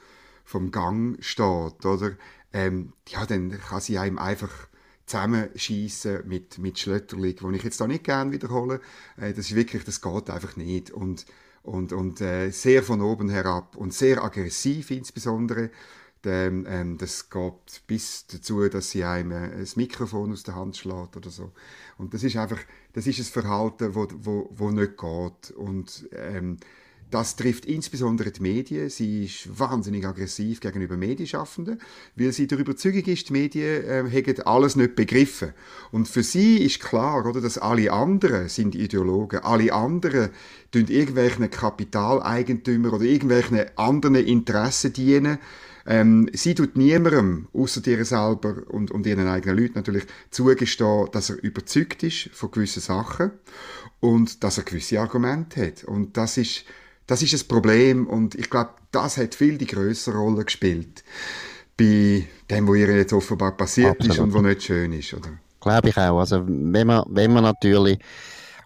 vom 0.48 0.72
Gang 0.72 1.22
steht, 1.22 1.86
oder? 1.86 2.14
Ähm, 2.54 2.94
ja, 3.10 3.26
dann 3.26 3.52
kann 3.52 3.82
sie 3.82 3.98
einem 3.98 4.18
einfach 4.18 4.70
zusammenschießen 5.06 6.26
mit, 6.26 6.58
mit 6.58 6.80
Schlötterling, 6.80 7.36
wo 7.42 7.52
ich 7.52 7.64
jetzt 7.64 7.82
da 7.82 7.86
nicht 7.86 8.06
gerne 8.06 8.32
wiederhole. 8.32 8.80
Äh, 9.18 9.34
das 9.34 9.48
ist 9.48 9.56
wirklich, 9.56 9.84
das 9.84 10.02
geht 10.02 10.30
einfach 10.30 10.56
nicht. 10.56 10.90
Und, 10.90 11.26
und, 11.64 11.92
und 11.92 12.22
äh, 12.22 12.50
sehr 12.52 12.82
von 12.82 13.02
oben 13.02 13.28
herab 13.28 13.76
und 13.76 13.94
sehr 13.94 14.24
aggressiv 14.24 14.90
insbesondere. 14.92 15.70
Ähm, 16.24 16.66
ähm, 16.68 16.98
das 16.98 17.30
geht 17.30 17.82
bis 17.86 18.26
dazu, 18.28 18.68
dass 18.70 18.92
sie 18.92 19.04
einem 19.04 19.32
äh, 19.32 19.60
das 19.60 19.76
Mikrofon 19.76 20.32
aus 20.32 20.44
der 20.44 20.56
Hand 20.56 20.78
schlägt 20.78 21.18
oder 21.18 21.30
so. 21.30 21.52
Und 21.98 22.14
das 22.14 22.24
ist 22.24 22.38
einfach, 22.38 22.60
das 22.94 23.06
ist 23.06 23.20
ein 23.20 23.26
Verhalten, 23.26 23.96
wo, 23.96 24.08
wo, 24.14 24.50
wo 24.52 24.72
nicht 24.72 24.98
geht. 24.98 25.52
Und 25.52 26.08
ähm, 26.14 26.58
das 27.10 27.36
trifft 27.36 27.66
insbesondere 27.66 28.32
die 28.32 28.42
Medien. 28.42 28.90
Sie 28.90 29.26
ist 29.26 29.60
wahnsinnig 29.60 30.06
aggressiv 30.06 30.60
gegenüber 30.60 30.98
Medienschaffenden, 30.98 31.80
weil 32.16 32.34
sie 32.34 32.48
der 32.48 32.60
Überzeugung 32.60 33.04
ist, 33.04 33.30
die 33.30 33.34
Medien 33.34 33.84
äh, 33.86 34.10
hätten 34.10 34.42
alles 34.42 34.76
nicht 34.76 34.96
begriffen. 34.96 35.54
Und 35.92 36.08
für 36.08 36.24
sie 36.24 36.58
ist 36.58 36.82
klar, 36.82 37.26
oder, 37.26 37.40
dass 37.40 37.58
alle 37.58 37.92
anderen 37.92 38.50
sind 38.50 38.76
Ideologen, 38.76 39.40
alle 39.40 39.72
anderen 39.74 40.30
tun 40.72 40.88
irgendwelchen 40.88 41.50
Kapitaleigentümer 41.50 42.94
oder 42.94 43.06
irgendwelchen 43.06 43.66
anderen 43.78 44.16
Interessen 44.16 44.92
dienen. 44.92 45.38
Ähm, 45.86 46.30
sie 46.34 46.54
tut 46.54 46.76
niemandem, 46.76 47.48
außer 47.54 47.80
dir 47.80 48.04
selber 48.04 48.64
und, 48.68 48.92
und 48.92 49.08
ihren 49.08 49.28
eigenen 49.28 49.58
Leuten 49.58 49.76
natürlich, 49.76 50.04
zugestehen, 50.30 51.08
dass 51.14 51.30
er 51.30 51.42
überzeugt 51.42 52.04
ist 52.04 52.30
von 52.34 52.52
gewissen 52.52 52.82
Sachen 52.82 53.32
und 54.02 54.44
dass 54.44 54.58
er 54.58 54.66
gewisse 54.66 55.00
Argumente 55.00 55.66
hat. 55.66 55.86
Und 55.86 56.18
das 56.18 56.36
ist 56.36 56.66
das 57.08 57.24
ist 57.24 57.34
ein 57.34 57.48
Problem 57.48 58.08
und 58.08 58.36
ich 58.36 58.50
glaube, 58.50 58.72
das 58.92 59.18
hat 59.18 59.36
viel 59.36 59.58
die 59.58 59.66
größere 59.66 60.18
Rolle 60.18 60.46
gespielt 60.46 61.04
bei 61.78 62.28
dem, 62.50 62.68
was 62.68 62.76
ihr 62.76 62.96
jetzt 62.96 63.14
offenbar 63.14 63.56
passiert 63.56 63.92
Absolut. 63.92 64.16
ist 64.16 64.20
und 64.20 64.34
was 64.34 64.42
nicht 64.42 64.64
schön 64.64 64.94
ist, 64.94 65.14
oder? 65.14 65.30
Glaube 65.60 65.90
ich 65.90 65.98
auch. 65.98 66.20
Also 66.20 66.44
wenn 66.46 66.88
man, 66.88 67.04
wenn 67.08 67.34
man 67.34 67.44
natürlich 67.44 68.00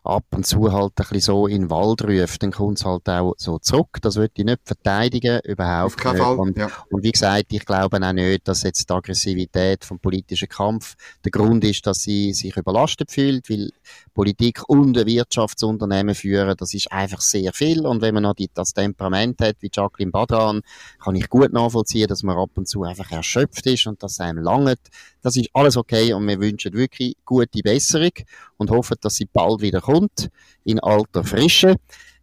ab 0.04 0.26
und 0.32 0.48
zu 0.48 0.72
halt 0.72 0.94
ein 0.96 0.96
bisschen 0.96 1.20
so 1.20 1.48
in 1.48 1.64
den 1.64 1.70
Wald 1.70 2.04
ruft, 2.04 2.42
dann 2.42 2.52
kommt 2.52 2.80
es 2.80 2.86
halt 2.86 3.08
auch 3.08 3.36
so 3.38 3.60
zurück. 3.60 4.00
Das 4.02 4.16
würde 4.16 4.34
ich 4.36 4.46
nicht 4.46 4.62
verteidigen, 4.66 5.40
überhaupt 5.44 6.04
nicht. 6.04 6.18
Fall, 6.18 6.38
und, 6.38 6.58
ja. 6.58 6.70
und 6.90 7.04
wie 7.04 7.12
gesagt, 7.12 7.46
ich 7.52 7.66
glaube 7.66 8.00
auch 8.02 8.14
nicht, 8.14 8.48
dass 8.48 8.64
jetzt 8.64 8.90
die 8.90 8.94
Aggressivität 8.94 9.86
vom 9.86 10.00
politischen 10.00 10.50
Kampf 10.50 10.96
der 11.24 11.32
Grund 11.32 11.64
ist, 11.64 11.86
dass 11.86 12.00
sie 12.00 12.34
sich 12.34 12.58
überlastet 12.58 13.12
fühlt, 13.12 13.50
weil 13.50 13.72
Politik 14.14 14.68
und 14.68 14.98
ein 14.98 15.06
Wirtschaftsunternehmen 15.06 16.16
führen, 16.16 16.56
das 16.58 16.74
ist 16.74 16.92
einfach 16.92 17.22
sehr 17.22 17.54
viel. 17.54 17.86
Und 17.86 18.02
wenn 18.02 18.16
man 18.16 18.24
noch 18.24 18.34
die, 18.34 18.50
das 18.54 18.74
Temperament 18.74 19.40
hat, 19.42 19.58
wie 19.60 19.70
Jacqueline 19.72 20.12
Badran, 20.12 20.62
kann 21.04 21.16
ich 21.16 21.30
gut 21.30 21.54
nachvollziehen, 21.54 22.08
dass 22.08 22.24
man 22.24 22.38
ab 22.38 22.50
und 22.56 22.68
zu 22.68 22.84
einfach 22.84 23.12
erschöpft 23.12 23.68
ist 23.68 23.86
und 23.86 24.02
dass 24.02 24.14
es 24.14 24.20
einem 24.20 24.44
langt. 24.44 24.80
Das 25.22 25.36
ist 25.36 25.50
alles 25.54 25.78
okay 25.78 26.14
und 26.14 26.28
wir 26.28 26.40
wünschen 26.40 26.74
wirklich 26.74 27.16
gute 27.24 27.62
Besserung 27.62 28.12
und 28.58 28.72
hoffen, 28.72 28.98
dass 29.02 29.16
sie 29.16 29.26
bald 29.32 29.62
wieder 29.62 29.82
kommt, 29.82 29.91
in 30.64 30.80
alter 30.80 31.24
Frische. 31.24 31.76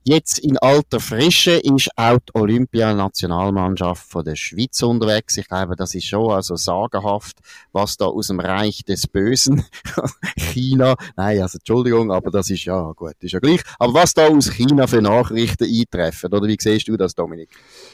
Jetzt 0.05 0.38
in 0.38 0.57
alter 0.59 1.00
Frische 1.00 1.52
ist 1.52 1.90
auch 1.97 2.19
die 2.19 2.35
Olympianationalmannschaft 2.35 4.11
von 4.11 4.25
der 4.25 4.37
Schweiz 4.37 4.81
unterwegs. 4.83 5.37
Ich 5.37 5.49
glaube, 5.49 5.76
das 5.76 5.95
ist 5.95 6.07
schon 6.07 6.31
also 6.31 6.57
sagenhaft, 6.57 7.37
was 7.73 7.97
da 7.97 8.07
aus 8.07 8.28
dem 8.28 8.40
Reich 8.40 8.85
des 8.85 9.07
Bösen, 9.07 9.64
China, 10.38 10.97
nein, 11.17 11.43
also 11.43 11.59
Entschuldigung, 11.59 12.11
aber 12.11 12.31
das 12.31 12.49
ist 12.49 12.64
ja 12.64 12.93
gut, 12.93 13.17
ist 13.21 13.33
ja 13.33 13.38
gleich. 13.38 13.61
Aber 13.78 13.93
was 13.95 14.14
da 14.14 14.28
aus 14.28 14.50
China 14.50 14.87
für 14.87 15.02
Nachrichten 15.02 15.64
eintreffen, 15.64 16.33
oder 16.33 16.47
wie 16.47 16.57
siehst 16.59 16.88
du 16.88 16.97
das, 16.97 17.14
Dominik? 17.14 17.50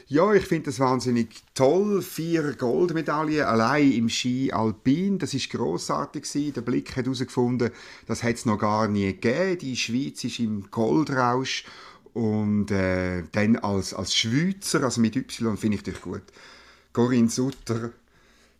Ja, 0.06 0.32
ich 0.32 0.44
finde 0.44 0.66
das 0.66 0.78
wahnsinnig 0.78 1.42
toll. 1.54 2.00
Vier 2.02 2.52
Goldmedaillen 2.52 3.44
allein 3.44 3.90
im 3.90 4.08
Ski 4.08 4.52
Alpin, 4.52 5.18
das 5.18 5.34
ist 5.34 5.50
großartig. 5.50 6.52
Der 6.54 6.60
Blick 6.60 6.96
hat 6.96 7.06
herausgefunden, 7.06 7.70
das 8.06 8.22
hat 8.22 8.34
es 8.34 8.46
noch 8.46 8.58
gar 8.58 8.86
nie 8.86 9.06
gegeben. 9.06 9.58
Die 9.58 9.76
Schweiz 9.76 10.22
ist 10.22 10.38
im 10.38 10.70
Goldrausch 10.70 11.64
und 12.14 12.70
äh, 12.70 13.24
dann 13.32 13.56
als, 13.56 13.92
als 13.92 14.14
Schweizer, 14.14 14.82
also 14.84 15.00
mit 15.00 15.16
Y, 15.16 15.56
finde 15.56 15.76
ich 15.76 15.82
dich 15.82 16.00
gut. 16.00 16.22
Corinne 16.92 17.28
Sutter, 17.28 17.90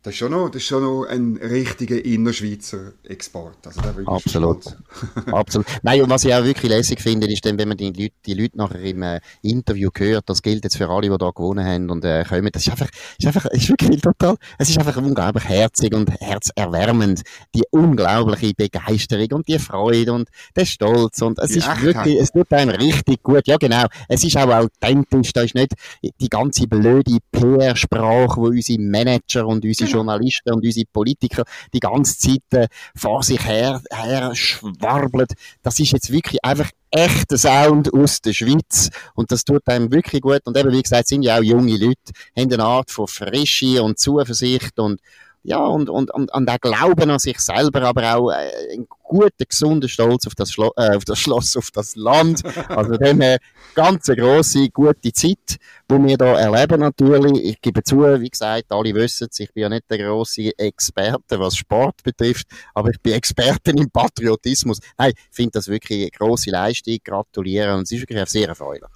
das 0.05 0.13
ist 0.13 0.19
schon 0.19 0.31
noch, 0.33 0.49
das 0.49 0.61
ist 0.61 0.67
schon 0.67 0.83
noch 0.83 1.05
ein 1.05 1.35
richtiger 1.37 2.05
Innerschweizer 2.05 2.93
Export. 3.05 3.57
Also 3.65 3.81
Absolut. 4.05 4.63
Absolut. 5.31 5.65
Nein, 5.81 6.03
und 6.03 6.11
was 6.11 6.25
ich 6.25 6.33
auch 6.35 6.43
wirklich 6.43 6.71
lässig 6.71 7.01
finde, 7.01 7.25
ist 7.25 7.43
dann, 7.43 7.57
wenn 7.57 7.69
man 7.69 7.77
die 7.77 7.87
Leute, 7.87 8.13
die 8.23 8.35
Leute 8.35 8.55
nachher 8.55 8.81
im 8.81 9.01
äh, 9.01 9.19
Interview 9.41 9.89
hört, 9.97 10.29
das 10.29 10.43
gilt 10.43 10.63
jetzt 10.63 10.77
für 10.77 10.87
alle, 10.89 11.09
die 11.09 11.17
da 11.17 11.31
gewonnen 11.31 11.65
haben 11.65 11.89
und 11.89 12.05
äh, 12.05 12.23
kommen, 12.23 12.51
das 12.51 12.67
ist 12.67 12.71
einfach, 12.71 12.89
ist 13.17 13.25
einfach, 13.25 13.45
ist 13.45 13.67
wirklich 13.67 13.99
total, 13.99 14.35
es 14.59 14.69
ist 14.69 14.77
einfach 14.77 14.95
unglaublich 14.97 15.45
herzig 15.45 15.95
und 15.95 16.07
herzerwärmend, 16.21 17.23
die 17.55 17.63
unglaubliche 17.71 18.53
Begeisterung 18.53 19.31
und 19.31 19.47
die 19.47 19.57
Freude 19.57 20.13
und 20.13 20.29
der 20.55 20.65
Stolz 20.65 21.23
und 21.23 21.39
es 21.39 21.49
die 21.49 21.57
ist 21.57 21.67
Echtheit. 21.67 21.83
wirklich, 21.83 22.19
es 22.19 22.31
tut 22.31 22.53
einem 22.53 22.75
richtig 22.75 23.23
gut. 23.23 23.47
Ja, 23.47 23.57
genau. 23.57 23.85
Es 24.07 24.23
ist 24.23 24.37
auch 24.37 24.51
authentisch, 24.51 25.33
da 25.33 25.41
ist 25.41 25.55
nicht 25.55 25.73
die 26.21 26.29
ganze 26.29 26.67
blöde 26.67 27.17
PR-Sprache, 27.31 28.39
wo 28.39 28.49
unsere 28.49 28.79
Manager 28.79 29.47
und 29.47 29.65
unsere 29.65 29.94
Journalisten 29.95 30.53
und 30.53 30.63
unsere 30.63 30.85
Politiker 30.91 31.43
die 31.73 31.79
ganze 31.79 32.17
Zeit 32.17 32.43
äh, 32.51 32.67
vor 32.95 33.23
sich 33.23 33.43
her, 33.45 33.81
her 33.91 34.35
schwarbeln. 34.35 35.27
Das 35.61 35.79
ist 35.79 35.91
jetzt 35.91 36.11
wirklich 36.11 36.43
einfach 36.43 36.69
echter 36.91 37.37
Sound 37.37 37.93
aus 37.93 38.21
der 38.21 38.33
Schweiz 38.33 38.89
und 39.15 39.31
das 39.31 39.43
tut 39.43 39.67
einem 39.67 39.91
wirklich 39.91 40.21
gut 40.21 40.41
und 40.45 40.57
eben 40.57 40.71
wie 40.71 40.81
gesagt 40.81 41.07
sind 41.07 41.23
ja 41.23 41.37
auch 41.37 41.43
junge 41.43 41.77
Leute, 41.77 42.13
haben 42.37 42.53
eine 42.53 42.63
Art 42.63 42.91
von 42.91 43.07
Frische 43.07 43.83
und 43.83 43.99
Zuversicht 43.99 44.79
und 44.79 45.01
ja, 45.47 45.59
und, 45.59 45.89
und, 45.89 46.11
und, 46.11 46.33
und 46.33 46.49
auch 46.49 46.59
Glauben 46.59 47.11
an 47.11 47.19
sich 47.19 47.39
selber, 47.39 47.83
aber 47.83 48.15
auch 48.15 48.31
äh, 48.31 48.73
einen 48.73 48.87
guten, 49.03 49.45
gesunden 49.47 49.87
Stolz 49.87 50.25
auf 50.25 50.33
das, 50.33 50.51
Schlo 50.51 50.71
äh, 50.75 50.95
auf 50.95 51.05
das 51.05 51.19
Schloss, 51.19 51.55
auf 51.55 51.69
das 51.69 51.95
Land. 51.95 52.41
Also 52.67 52.97
dem 52.97 53.21
eine 53.21 53.37
ganz 53.75 54.07
grosse, 54.07 54.69
gute 54.69 55.13
Zeit, 55.13 55.57
die 55.89 56.03
wir 56.03 56.17
da 56.17 56.39
erleben 56.39 56.79
natürlich. 56.79 57.43
Ich 57.43 57.61
gebe 57.61 57.83
zu, 57.83 57.99
wie 58.19 58.29
gesagt, 58.29 58.65
alle 58.71 58.95
wissen 58.95 59.27
es, 59.29 59.39
ich 59.39 59.53
bin 59.53 59.61
ja 59.61 59.69
nicht 59.69 59.83
der 59.87 59.99
grosse 59.99 60.57
Experte, 60.57 61.39
was 61.39 61.55
Sport 61.55 62.01
betrifft, 62.03 62.47
aber 62.73 62.89
ich 62.89 62.99
bin 62.99 63.13
Expertin 63.13 63.77
im 63.77 63.91
Patriotismus. 63.91 64.79
Nein, 64.97 65.13
ich 65.15 65.35
finde 65.35 65.51
das 65.51 65.67
wirklich 65.67 66.01
eine 66.01 66.11
grosse 66.11 66.49
Leistung, 66.49 66.97
gratuliere 67.03 67.75
und 67.75 67.83
es 67.83 67.91
ist 67.91 68.01
wirklich 68.01 68.27
sehr 68.29 68.47
erfreulich. 68.47 68.94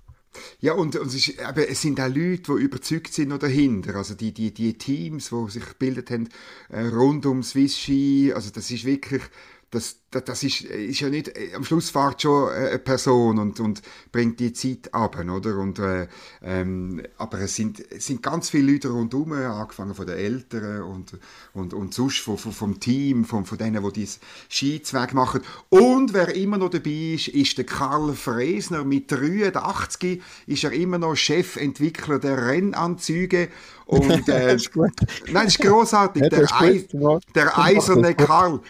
Ja, 0.59 0.73
und, 0.73 0.95
und 0.95 1.07
es, 1.07 1.15
ist, 1.15 1.29
eben, 1.29 1.65
es 1.69 1.81
sind 1.81 1.99
auch 1.99 2.07
Leute, 2.07 2.55
die 2.55 2.63
überzeugt 2.63 3.13
sind 3.13 3.29
noch 3.29 3.39
dahinter. 3.39 3.95
Also 3.95 4.13
die, 4.13 4.33
die, 4.33 4.53
die 4.53 4.77
Teams, 4.77 5.29
die 5.29 5.51
sich 5.51 5.65
gebildet 5.65 6.11
haben 6.11 6.29
äh, 6.69 6.81
rund 6.87 7.25
um 7.25 7.43
Swiss 7.43 7.77
Ski, 7.77 8.31
also 8.33 8.51
das 8.51 8.69
ist 8.71 8.85
wirklich 8.85 9.23
das, 9.71 9.97
das, 10.09 10.23
das 10.23 10.43
ist, 10.43 10.61
ist 10.61 10.99
ja 10.99 11.09
nicht, 11.09 11.27
äh, 11.29 11.53
am 11.53 11.63
Schluss 11.63 11.91
fährt 11.91 12.23
schon 12.23 12.49
äh, 12.49 12.69
eine 12.69 12.79
Person 12.79 13.37
und, 13.37 13.59
und 13.59 13.81
bringt 14.11 14.39
die 14.39 14.51
Zeit 14.51 14.93
ab, 14.93 15.17
oder? 15.19 15.57
Und, 15.57 15.77
äh, 15.77 16.07
ähm, 16.41 17.03
aber 17.17 17.41
es 17.41 17.55
sind, 17.55 17.79
es 17.91 18.07
sind 18.07 18.23
ganz 18.23 18.49
viele 18.49 18.71
Leute 18.71 18.89
rundherum, 18.89 19.33
angefangen 19.33 19.93
von 19.93 20.07
den 20.07 20.17
Eltern 20.17 20.81
und, 20.81 21.19
und, 21.53 21.73
und 21.75 21.93
sonst 21.93 22.19
von, 22.19 22.37
von, 22.37 22.51
vom 22.51 22.79
Team, 22.79 23.25
von, 23.25 23.45
von 23.45 23.59
denen, 23.59 23.83
die 23.83 23.93
dieses 23.93 24.19
Skizweig 24.49 25.13
machen. 25.13 25.41
Und 25.69 26.13
wer 26.13 26.35
immer 26.35 26.57
noch 26.57 26.69
dabei 26.69 27.13
ist, 27.13 27.27
ist 27.27 27.57
der 27.59 27.65
Karl 27.65 28.13
Fresner. 28.15 28.83
Mit 28.83 29.11
83 29.11 30.21
ist 30.47 30.63
er 30.63 30.71
immer 30.71 30.97
noch 30.97 31.15
Chefentwickler 31.15 32.17
der 32.17 32.47
Rennanzüge. 32.47 33.49
Und, 33.85 34.09
äh, 34.29 34.53
das 34.53 34.63
ist 34.63 34.73
gut. 34.73 34.93
Nein, 35.27 35.45
das 35.45 35.55
ist 35.55 35.61
großartig. 35.61 36.23
Ja, 36.23 36.29
der, 36.29 36.61
Ei, 36.61 36.87
der 37.35 37.57
eiserne 37.59 38.15
Karl. 38.15 38.61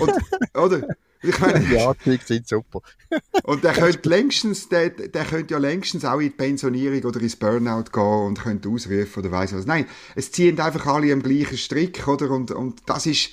Und, 0.00 0.12
oder? 0.54 0.88
Ich 1.22 1.38
meine, 1.38 1.60
die 2.06 2.18
sind 2.24 2.48
super. 2.48 2.80
und 3.44 3.62
der 3.62 3.72
könnte 3.72 4.08
längstens, 4.08 4.68
der, 4.68 4.90
der 4.90 5.24
könnte 5.24 5.52
ja 5.52 5.58
längstens 5.58 6.04
auch 6.04 6.18
in 6.18 6.28
die 6.28 6.30
Pensionierung 6.30 7.02
oder 7.04 7.20
ins 7.20 7.36
Burnout 7.36 7.90
gehen 7.92 8.26
und 8.26 8.40
könnte 8.40 8.68
ausrufen 8.68 9.22
oder 9.22 9.30
weiss 9.30 9.54
was. 9.54 9.66
Nein, 9.66 9.86
es 10.14 10.32
ziehen 10.32 10.58
einfach 10.58 10.86
alle 10.86 11.12
am 11.12 11.22
gleichen 11.22 11.58
Strick, 11.58 12.08
oder? 12.08 12.30
Und, 12.30 12.50
und 12.50 12.80
das 12.86 13.06
ist, 13.06 13.30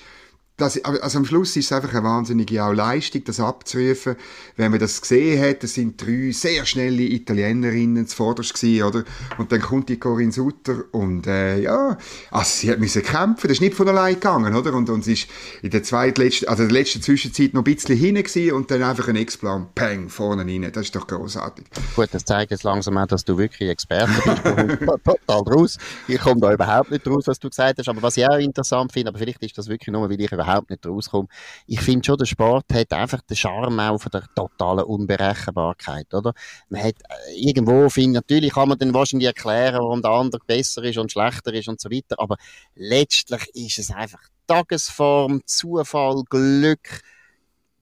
das, 0.58 0.84
also 0.84 1.18
am 1.18 1.24
Schluss 1.24 1.56
ist 1.56 1.66
es 1.66 1.72
einfach 1.72 1.94
eine 1.94 2.02
wahnsinnige 2.02 2.64
auch 2.64 2.72
Leistung, 2.72 3.22
das 3.24 3.38
abzurufen. 3.38 4.16
Wenn 4.56 4.72
man 4.72 4.80
das 4.80 5.00
gesehen 5.00 5.40
hat, 5.40 5.62
das 5.62 5.74
sind 5.74 6.04
drei 6.04 6.32
sehr 6.32 6.66
schnelle 6.66 7.04
Italienerinnen 7.04 8.08
zuvorderst 8.08 8.54
gewesen, 8.54 8.82
oder? 8.82 9.04
Und 9.38 9.52
dann 9.52 9.60
kommt 9.60 9.88
die 9.88 10.00
Corinne 10.00 10.32
Sutter 10.32 10.82
und, 10.90 11.28
äh, 11.28 11.60
ja, 11.60 11.96
also 12.32 12.50
sie 12.50 12.72
hat 12.72 12.80
müssen 12.80 13.04
kämpfen, 13.04 13.46
das 13.46 13.58
ist 13.58 13.60
nicht 13.60 13.74
von 13.74 13.88
allein 13.88 14.14
gegangen, 14.14 14.52
oder? 14.56 14.74
Und, 14.74 14.90
und 14.90 15.04
sie 15.04 15.12
ist 15.12 15.28
in 15.62 15.70
der 15.70 15.84
zweitletzten, 15.84 16.48
also 16.48 16.64
der 16.64 16.72
letzten 16.72 17.02
Zwischenzeit 17.02 17.54
noch 17.54 17.60
ein 17.60 17.74
bisschen 17.74 17.96
hinten 17.96 18.24
gewesen 18.24 18.52
und 18.52 18.68
dann 18.72 18.82
einfach 18.82 19.06
ein 19.06 19.16
X-Plan, 19.16 19.68
peng, 19.76 20.08
vorne 20.08 20.44
rein. 20.44 20.68
Das 20.72 20.86
ist 20.86 20.96
doch 20.96 21.06
großartig. 21.06 21.66
Gut, 21.94 22.08
das 22.10 22.24
zeigt 22.24 22.50
jetzt 22.50 22.64
langsam 22.64 22.98
auch, 22.98 23.06
dass 23.06 23.24
du 23.24 23.38
wirklich 23.38 23.70
Experte 23.70 24.10
bist. 24.24 25.04
total 25.04 25.54
raus. 25.54 25.78
Ich 26.08 26.18
komme 26.18 26.40
da 26.40 26.52
überhaupt 26.52 26.90
nicht 26.90 27.06
raus, 27.06 27.24
was 27.26 27.38
du 27.38 27.48
gesagt 27.48 27.78
hast. 27.78 27.88
Aber 27.88 28.02
was 28.02 28.16
ich 28.16 28.28
auch 28.28 28.38
interessant 28.38 28.92
finde, 28.92 29.10
aber 29.10 29.18
vielleicht 29.18 29.40
ist 29.44 29.56
das 29.56 29.68
wirklich 29.68 29.92
nur, 29.92 30.10
weil 30.10 30.20
ich 30.20 30.32
überhaupt 30.32 30.47
überhaupt 30.48 30.70
nicht 30.70 30.86
rauskomme. 30.86 31.28
Ich 31.66 31.80
finde 31.80 32.04
schon, 32.06 32.16
der 32.16 32.26
Sport 32.26 32.66
hat 32.72 32.92
einfach 32.92 33.20
den 33.22 33.36
Charme 33.36 33.80
auch 33.80 33.98
von 33.98 34.10
der 34.10 34.24
totalen 34.34 34.84
Unberechenbarkeit, 34.84 36.12
oder? 36.14 36.32
Man 36.68 36.82
hat 36.82 36.94
äh, 37.08 37.34
irgendwo, 37.34 37.88
finde 37.88 38.14
natürlich 38.14 38.52
kann 38.52 38.68
man 38.68 38.78
dann 38.78 38.94
wahrscheinlich 38.94 39.26
erklären, 39.26 39.80
warum 39.80 40.02
der 40.02 40.10
andere 40.10 40.42
besser 40.46 40.82
ist 40.84 40.98
und 40.98 41.12
schlechter 41.12 41.52
ist 41.52 41.68
und 41.68 41.80
so 41.80 41.90
weiter, 41.90 42.16
aber 42.18 42.36
letztlich 42.74 43.48
ist 43.54 43.78
es 43.78 43.90
einfach 43.90 44.20
Tagesform, 44.46 45.42
Zufall, 45.44 46.22
Glück, 46.28 47.02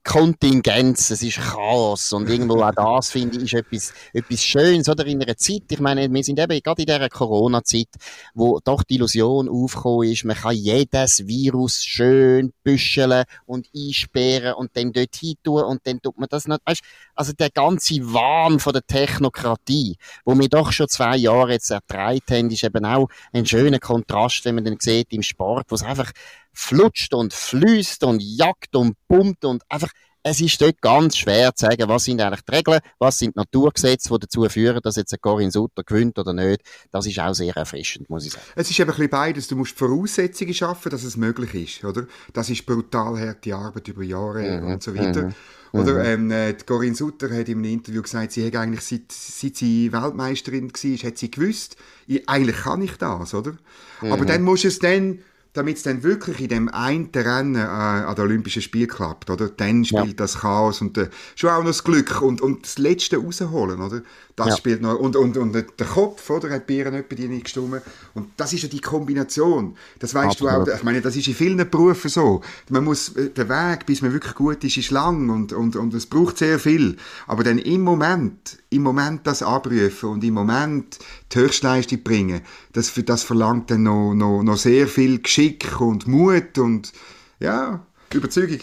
Kontingenz, 0.07 1.11
es 1.11 1.21
ist 1.21 1.39
Chaos 1.39 2.13
und 2.13 2.31
irgendwo 2.31 2.63
auch 2.63 2.71
das, 2.73 3.11
finde 3.11 3.39
ich, 3.39 3.53
ist 3.53 3.55
etwas, 3.55 3.93
etwas 4.13 4.45
Schönes, 4.45 4.89
oder? 4.89 5.05
In 5.05 5.21
einer 5.21 5.37
Zeit, 5.37 5.65
ich 5.69 5.81
meine, 5.81 6.09
wir 6.11 6.23
sind 6.23 6.39
eben 6.39 6.61
gerade 6.63 6.83
in 6.83 6.87
dieser 6.87 7.09
Corona-Zeit, 7.09 7.89
wo 8.33 8.61
doch 8.63 8.85
die 8.85 8.95
Illusion 8.95 9.49
aufgekommen 9.49 10.09
ist, 10.09 10.25
man 10.25 10.37
kann 10.37 10.55
jedes 10.55 11.27
Virus 11.27 11.83
schön 11.83 12.53
büscheln 12.63 13.25
und 13.47 13.69
einsperren 13.75 14.55
und 14.55 14.77
dann 14.77 14.93
dort 14.93 15.17
hin 15.17 15.35
tun 15.43 15.65
und 15.65 15.85
dann 15.85 16.01
tut 16.01 16.17
man 16.19 16.29
das 16.31 16.47
nicht, 16.47 16.61
weißt, 16.65 16.83
also 17.17 17.33
der 17.33 17.51
ganze 17.51 17.97
Wahn 17.97 18.61
von 18.61 18.75
der 18.75 18.87
Technokratie, 18.87 19.97
wo 20.25 20.39
wir 20.39 20.49
doch 20.49 20.71
schon 20.71 20.89
zwei 20.89 21.17
Jahre 21.17 21.53
jetzt 21.53 21.71
ertragen 21.71 22.21
haben, 22.31 22.51
ist 22.51 22.63
eben 22.63 22.85
auch 22.85 23.09
ein 23.33 23.45
schöner 23.45 23.81
Kontrast, 23.81 24.45
wenn 24.45 24.55
man 24.55 24.65
dann 24.65 24.77
sieht 24.79 25.13
im 25.13 25.23
Sport, 25.23 25.67
wo 25.69 25.75
es 25.75 25.83
einfach 25.83 26.13
flutscht 26.57 27.15
und 27.15 27.33
fließt 27.33 28.05
und 28.05 28.21
jagt 28.21 28.75
und 28.75 28.95
pumpt 29.09 29.45
und 29.45 29.63
einfach, 29.69 29.91
es 30.29 30.41
ist 30.41 30.61
dort 30.61 30.81
ganz 30.81 31.17
schwer 31.19 31.55
zu 31.55 31.67
sagen, 31.67 31.89
was 31.89 32.05
sind 32.05 32.21
eigentlich 32.21 32.41
die 32.41 32.57
Regeln, 32.57 32.81
was 32.99 33.19
sind 33.19 33.37
die 33.37 33.39
Naturgesetze, 33.39 34.09
die 34.13 34.19
dazu 34.19 34.49
führen, 34.49 34.81
dass 34.83 34.97
jetzt 34.97 35.13
ein 35.13 35.21
Corinne 35.21 35.53
Sutter 35.53 35.85
gewinnt 35.85 36.19
oder 36.19 36.33
nicht. 36.33 36.63
Das 36.91 37.07
ist 37.07 37.21
auch 37.21 37.33
sehr 37.33 37.57
erfrischend, 37.57 38.11
muss 38.11 38.27
ich 38.27 38.33
sagen. 38.33 38.45
Es 38.57 38.69
ist 38.69 38.81
eben 38.81 38.91
ein 38.91 38.97
bisschen 38.97 39.11
beides. 39.11 39.47
Du 39.47 39.55
musst 39.55 39.79
Voraussetzungen 39.79 40.53
schaffen, 40.53 40.91
dass 40.91 41.05
es 41.05 41.17
möglich 41.17 41.55
ist, 41.55 41.85
oder? 41.85 42.07
Das 42.33 42.51
ist 42.51 42.67
brutal 42.67 43.21
harte 43.21 43.55
Arbeit 43.55 43.87
über 43.87 44.03
Jahre 44.03 44.61
mhm. 44.61 44.67
und 44.73 44.83
so 44.83 44.97
weiter. 44.97 45.27
Mhm. 45.27 45.35
Oder 45.73 45.95
mhm. 45.95 46.31
ähm, 46.31 46.31
äh, 46.33 46.55
Corinne 46.55 46.97
Sutter 46.97 47.31
hat 47.31 47.49
in 47.49 47.59
einem 47.59 47.73
Interview 47.73 48.03
gesagt, 48.03 48.33
sie 48.33 48.47
hat 48.47 48.57
eigentlich 48.57 48.81
seit, 48.81 49.13
seit 49.13 49.57
sie 49.57 49.93
Weltmeisterin 49.93 50.73
war, 50.73 51.09
hat 51.09 51.19
sie 51.19 51.31
gewusst, 51.31 51.77
ich, 52.09 52.29
eigentlich 52.29 52.57
kann 52.57 52.83
ich 52.83 52.97
das, 52.97 53.33
oder? 53.33 53.53
Mhm. 54.01 54.13
Aber 54.13 54.25
dann 54.25 54.43
musst 54.43 54.65
du 54.65 54.69
es 54.69 54.81
dann 54.81 55.21
damit 55.57 55.79
es 55.79 55.83
dann 55.83 56.03
wirklich 56.03 56.41
in 56.41 56.49
dem 56.49 56.69
einen 56.69 57.11
Rennen 57.15 57.55
äh, 57.55 57.59
an 57.59 58.15
den 58.15 58.23
Olympischen 58.23 58.63
Spielen 58.63 58.89
klappt, 58.89 59.31
oder? 59.31 59.49
Dann 59.49 59.85
spielt 59.85 60.07
ja. 60.07 60.13
das 60.15 60.41
Chaos 60.41 60.81
und 60.81 60.99
äh, 60.99 61.09
schon 61.35 61.51
auch 61.51 61.59
noch 61.59 61.67
das 61.67 61.83
Glück 61.83 62.21
und, 62.21 62.41
und 62.41 62.65
das 62.65 62.79
Letzte 62.79 63.17
rausholen, 63.17 63.81
oder? 63.81 64.03
Das 64.37 64.49
ja. 64.49 64.57
spielt 64.59 64.83
noch, 64.83 64.99
und, 64.99 65.17
und, 65.17 65.39
und 65.39 65.55
der 65.55 65.87
Kopf, 65.87 66.29
oder? 66.29 66.51
Hat 66.51 66.67
Bieren 66.67 66.93
etwa 66.93 67.15
die 67.15 67.27
nicht 67.27 67.45
gestimmt. 67.45 67.81
Und 68.13 68.29
das 68.37 68.53
ist 68.53 68.65
ja 68.65 68.69
die 68.69 68.81
Kombination. 68.81 69.77
Das 69.99 70.13
weißt 70.15 70.43
Absolut. 70.43 70.67
du 70.67 70.73
auch, 70.73 70.77
ich 70.77 70.83
meine, 70.83 71.01
das 71.01 71.17
ist 71.17 71.27
in 71.27 71.35
vielen 71.35 71.71
Berufen 71.71 72.11
so. 72.11 72.43
Man 72.69 72.85
muss, 72.85 73.17
äh, 73.17 73.31
der 73.31 73.49
Weg, 73.49 73.87
bis 73.87 74.03
man 74.03 74.13
wirklich 74.13 74.35
gut 74.35 74.63
ist, 74.63 74.77
ist 74.77 74.91
lang 74.91 75.31
und, 75.31 75.55
und, 75.55 75.75
und 75.77 75.95
es 75.95 76.05
braucht 76.05 76.37
sehr 76.37 76.59
viel. 76.59 76.97
Aber 77.27 77.45
dann 77.45 77.59
im 77.59 77.81
Moment, 77.81 78.59
im 78.69 78.83
Moment 78.83 79.27
das 79.27 79.43
abrufen 79.43 80.11
und 80.11 80.23
im 80.23 80.35
Moment 80.35 80.99
die 81.33 81.39
Höchstleistung 81.39 82.03
bringen, 82.03 82.43
das, 82.73 82.93
das 82.95 83.23
verlangt 83.23 83.71
dann 83.71 83.83
noch, 83.85 84.15
noch, 84.15 84.43
noch 84.43 84.57
sehr 84.57 84.87
viel 84.87 85.21
Geschick 85.21 85.81
und 85.81 86.07
Mut 86.07 86.59
und, 86.59 86.93
ja, 87.41 87.85
Überzeugung. 88.13 88.61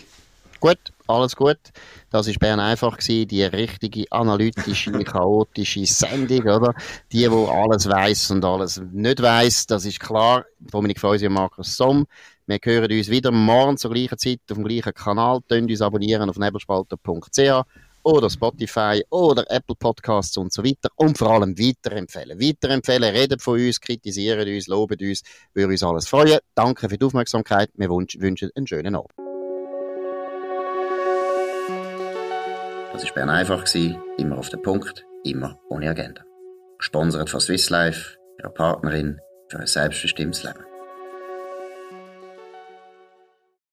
Gut, 0.59 0.79
alles 1.07 1.35
gut. 1.35 1.57
Das 2.09 2.27
ist 2.27 2.39
Bern 2.39 2.61
einfach 2.61 2.97
gewesen, 2.97 3.27
die 3.27 3.43
richtige 3.43 4.09
analytische, 4.11 4.91
chaotische 5.03 5.85
Sendung, 5.85 6.43
oder? 6.43 6.73
Die, 7.11 7.29
wo 7.29 7.47
alles 7.47 7.89
weiß 7.89 8.31
und 8.31 8.45
alles 8.45 8.81
nicht 8.93 9.21
weiß, 9.21 9.65
das 9.67 9.83
ist 9.83 9.99
klar. 9.99 10.45
Dominik 10.59 11.01
Feusi 11.01 11.27
und 11.27 11.33
Markus 11.33 11.75
Somm. 11.75 12.05
Wir 12.45 12.59
hören 12.63 12.91
uns 12.91 13.09
wieder 13.09 13.31
morgen 13.31 13.77
zur 13.77 13.91
gleichen 13.91 14.17
Zeit 14.17 14.39
auf 14.49 14.55
dem 14.55 14.63
gleichen 14.63 14.93
Kanal. 14.93 15.41
Tönt 15.49 15.69
uns 15.69 15.81
abonnieren 15.81 16.29
auf 16.29 16.37
nebelspalter.ch 16.37 17.65
oder 18.03 18.29
Spotify 18.29 19.03
oder 19.09 19.45
Apple 19.49 19.75
Podcasts 19.75 20.37
und 20.37 20.53
so 20.53 20.63
weiter. 20.63 20.89
Und 20.95 21.17
vor 21.17 21.31
allem 21.31 21.57
weiterempfehlen. 21.57 22.39
Weiterempfehlen, 22.39 23.15
reden 23.15 23.39
von 23.39 23.59
uns, 23.59 23.79
kritisieren 23.79 24.47
uns, 24.47 24.67
loben 24.67 24.97
uns, 25.01 25.21
würde 25.53 25.71
uns 25.71 25.83
alles 25.83 26.07
freuen. 26.07 26.39
Danke 26.55 26.89
für 26.89 26.97
die 26.97 27.05
Aufmerksamkeit. 27.05 27.69
Wir 27.75 27.89
wünschen 27.89 28.51
einen 28.55 28.67
schönen 28.67 28.95
Abend. 28.95 29.11
Das 32.93 33.03
war 33.05 33.13
Bern 33.15 33.29
einfach, 33.29 33.65
immer 34.17 34.37
auf 34.37 34.49
den 34.49 34.61
Punkt, 34.61 35.03
immer 35.23 35.59
ohne 35.69 35.89
Agenda. 35.89 36.23
Gesponsert 36.77 37.29
von 37.29 37.39
Swiss 37.39 37.69
Life, 37.69 38.17
ihrer 38.39 38.49
Partnerin 38.51 39.19
für 39.49 39.59
ein 39.59 39.67
selbstbestimmtes 39.67 40.43
Leben. 40.43 40.72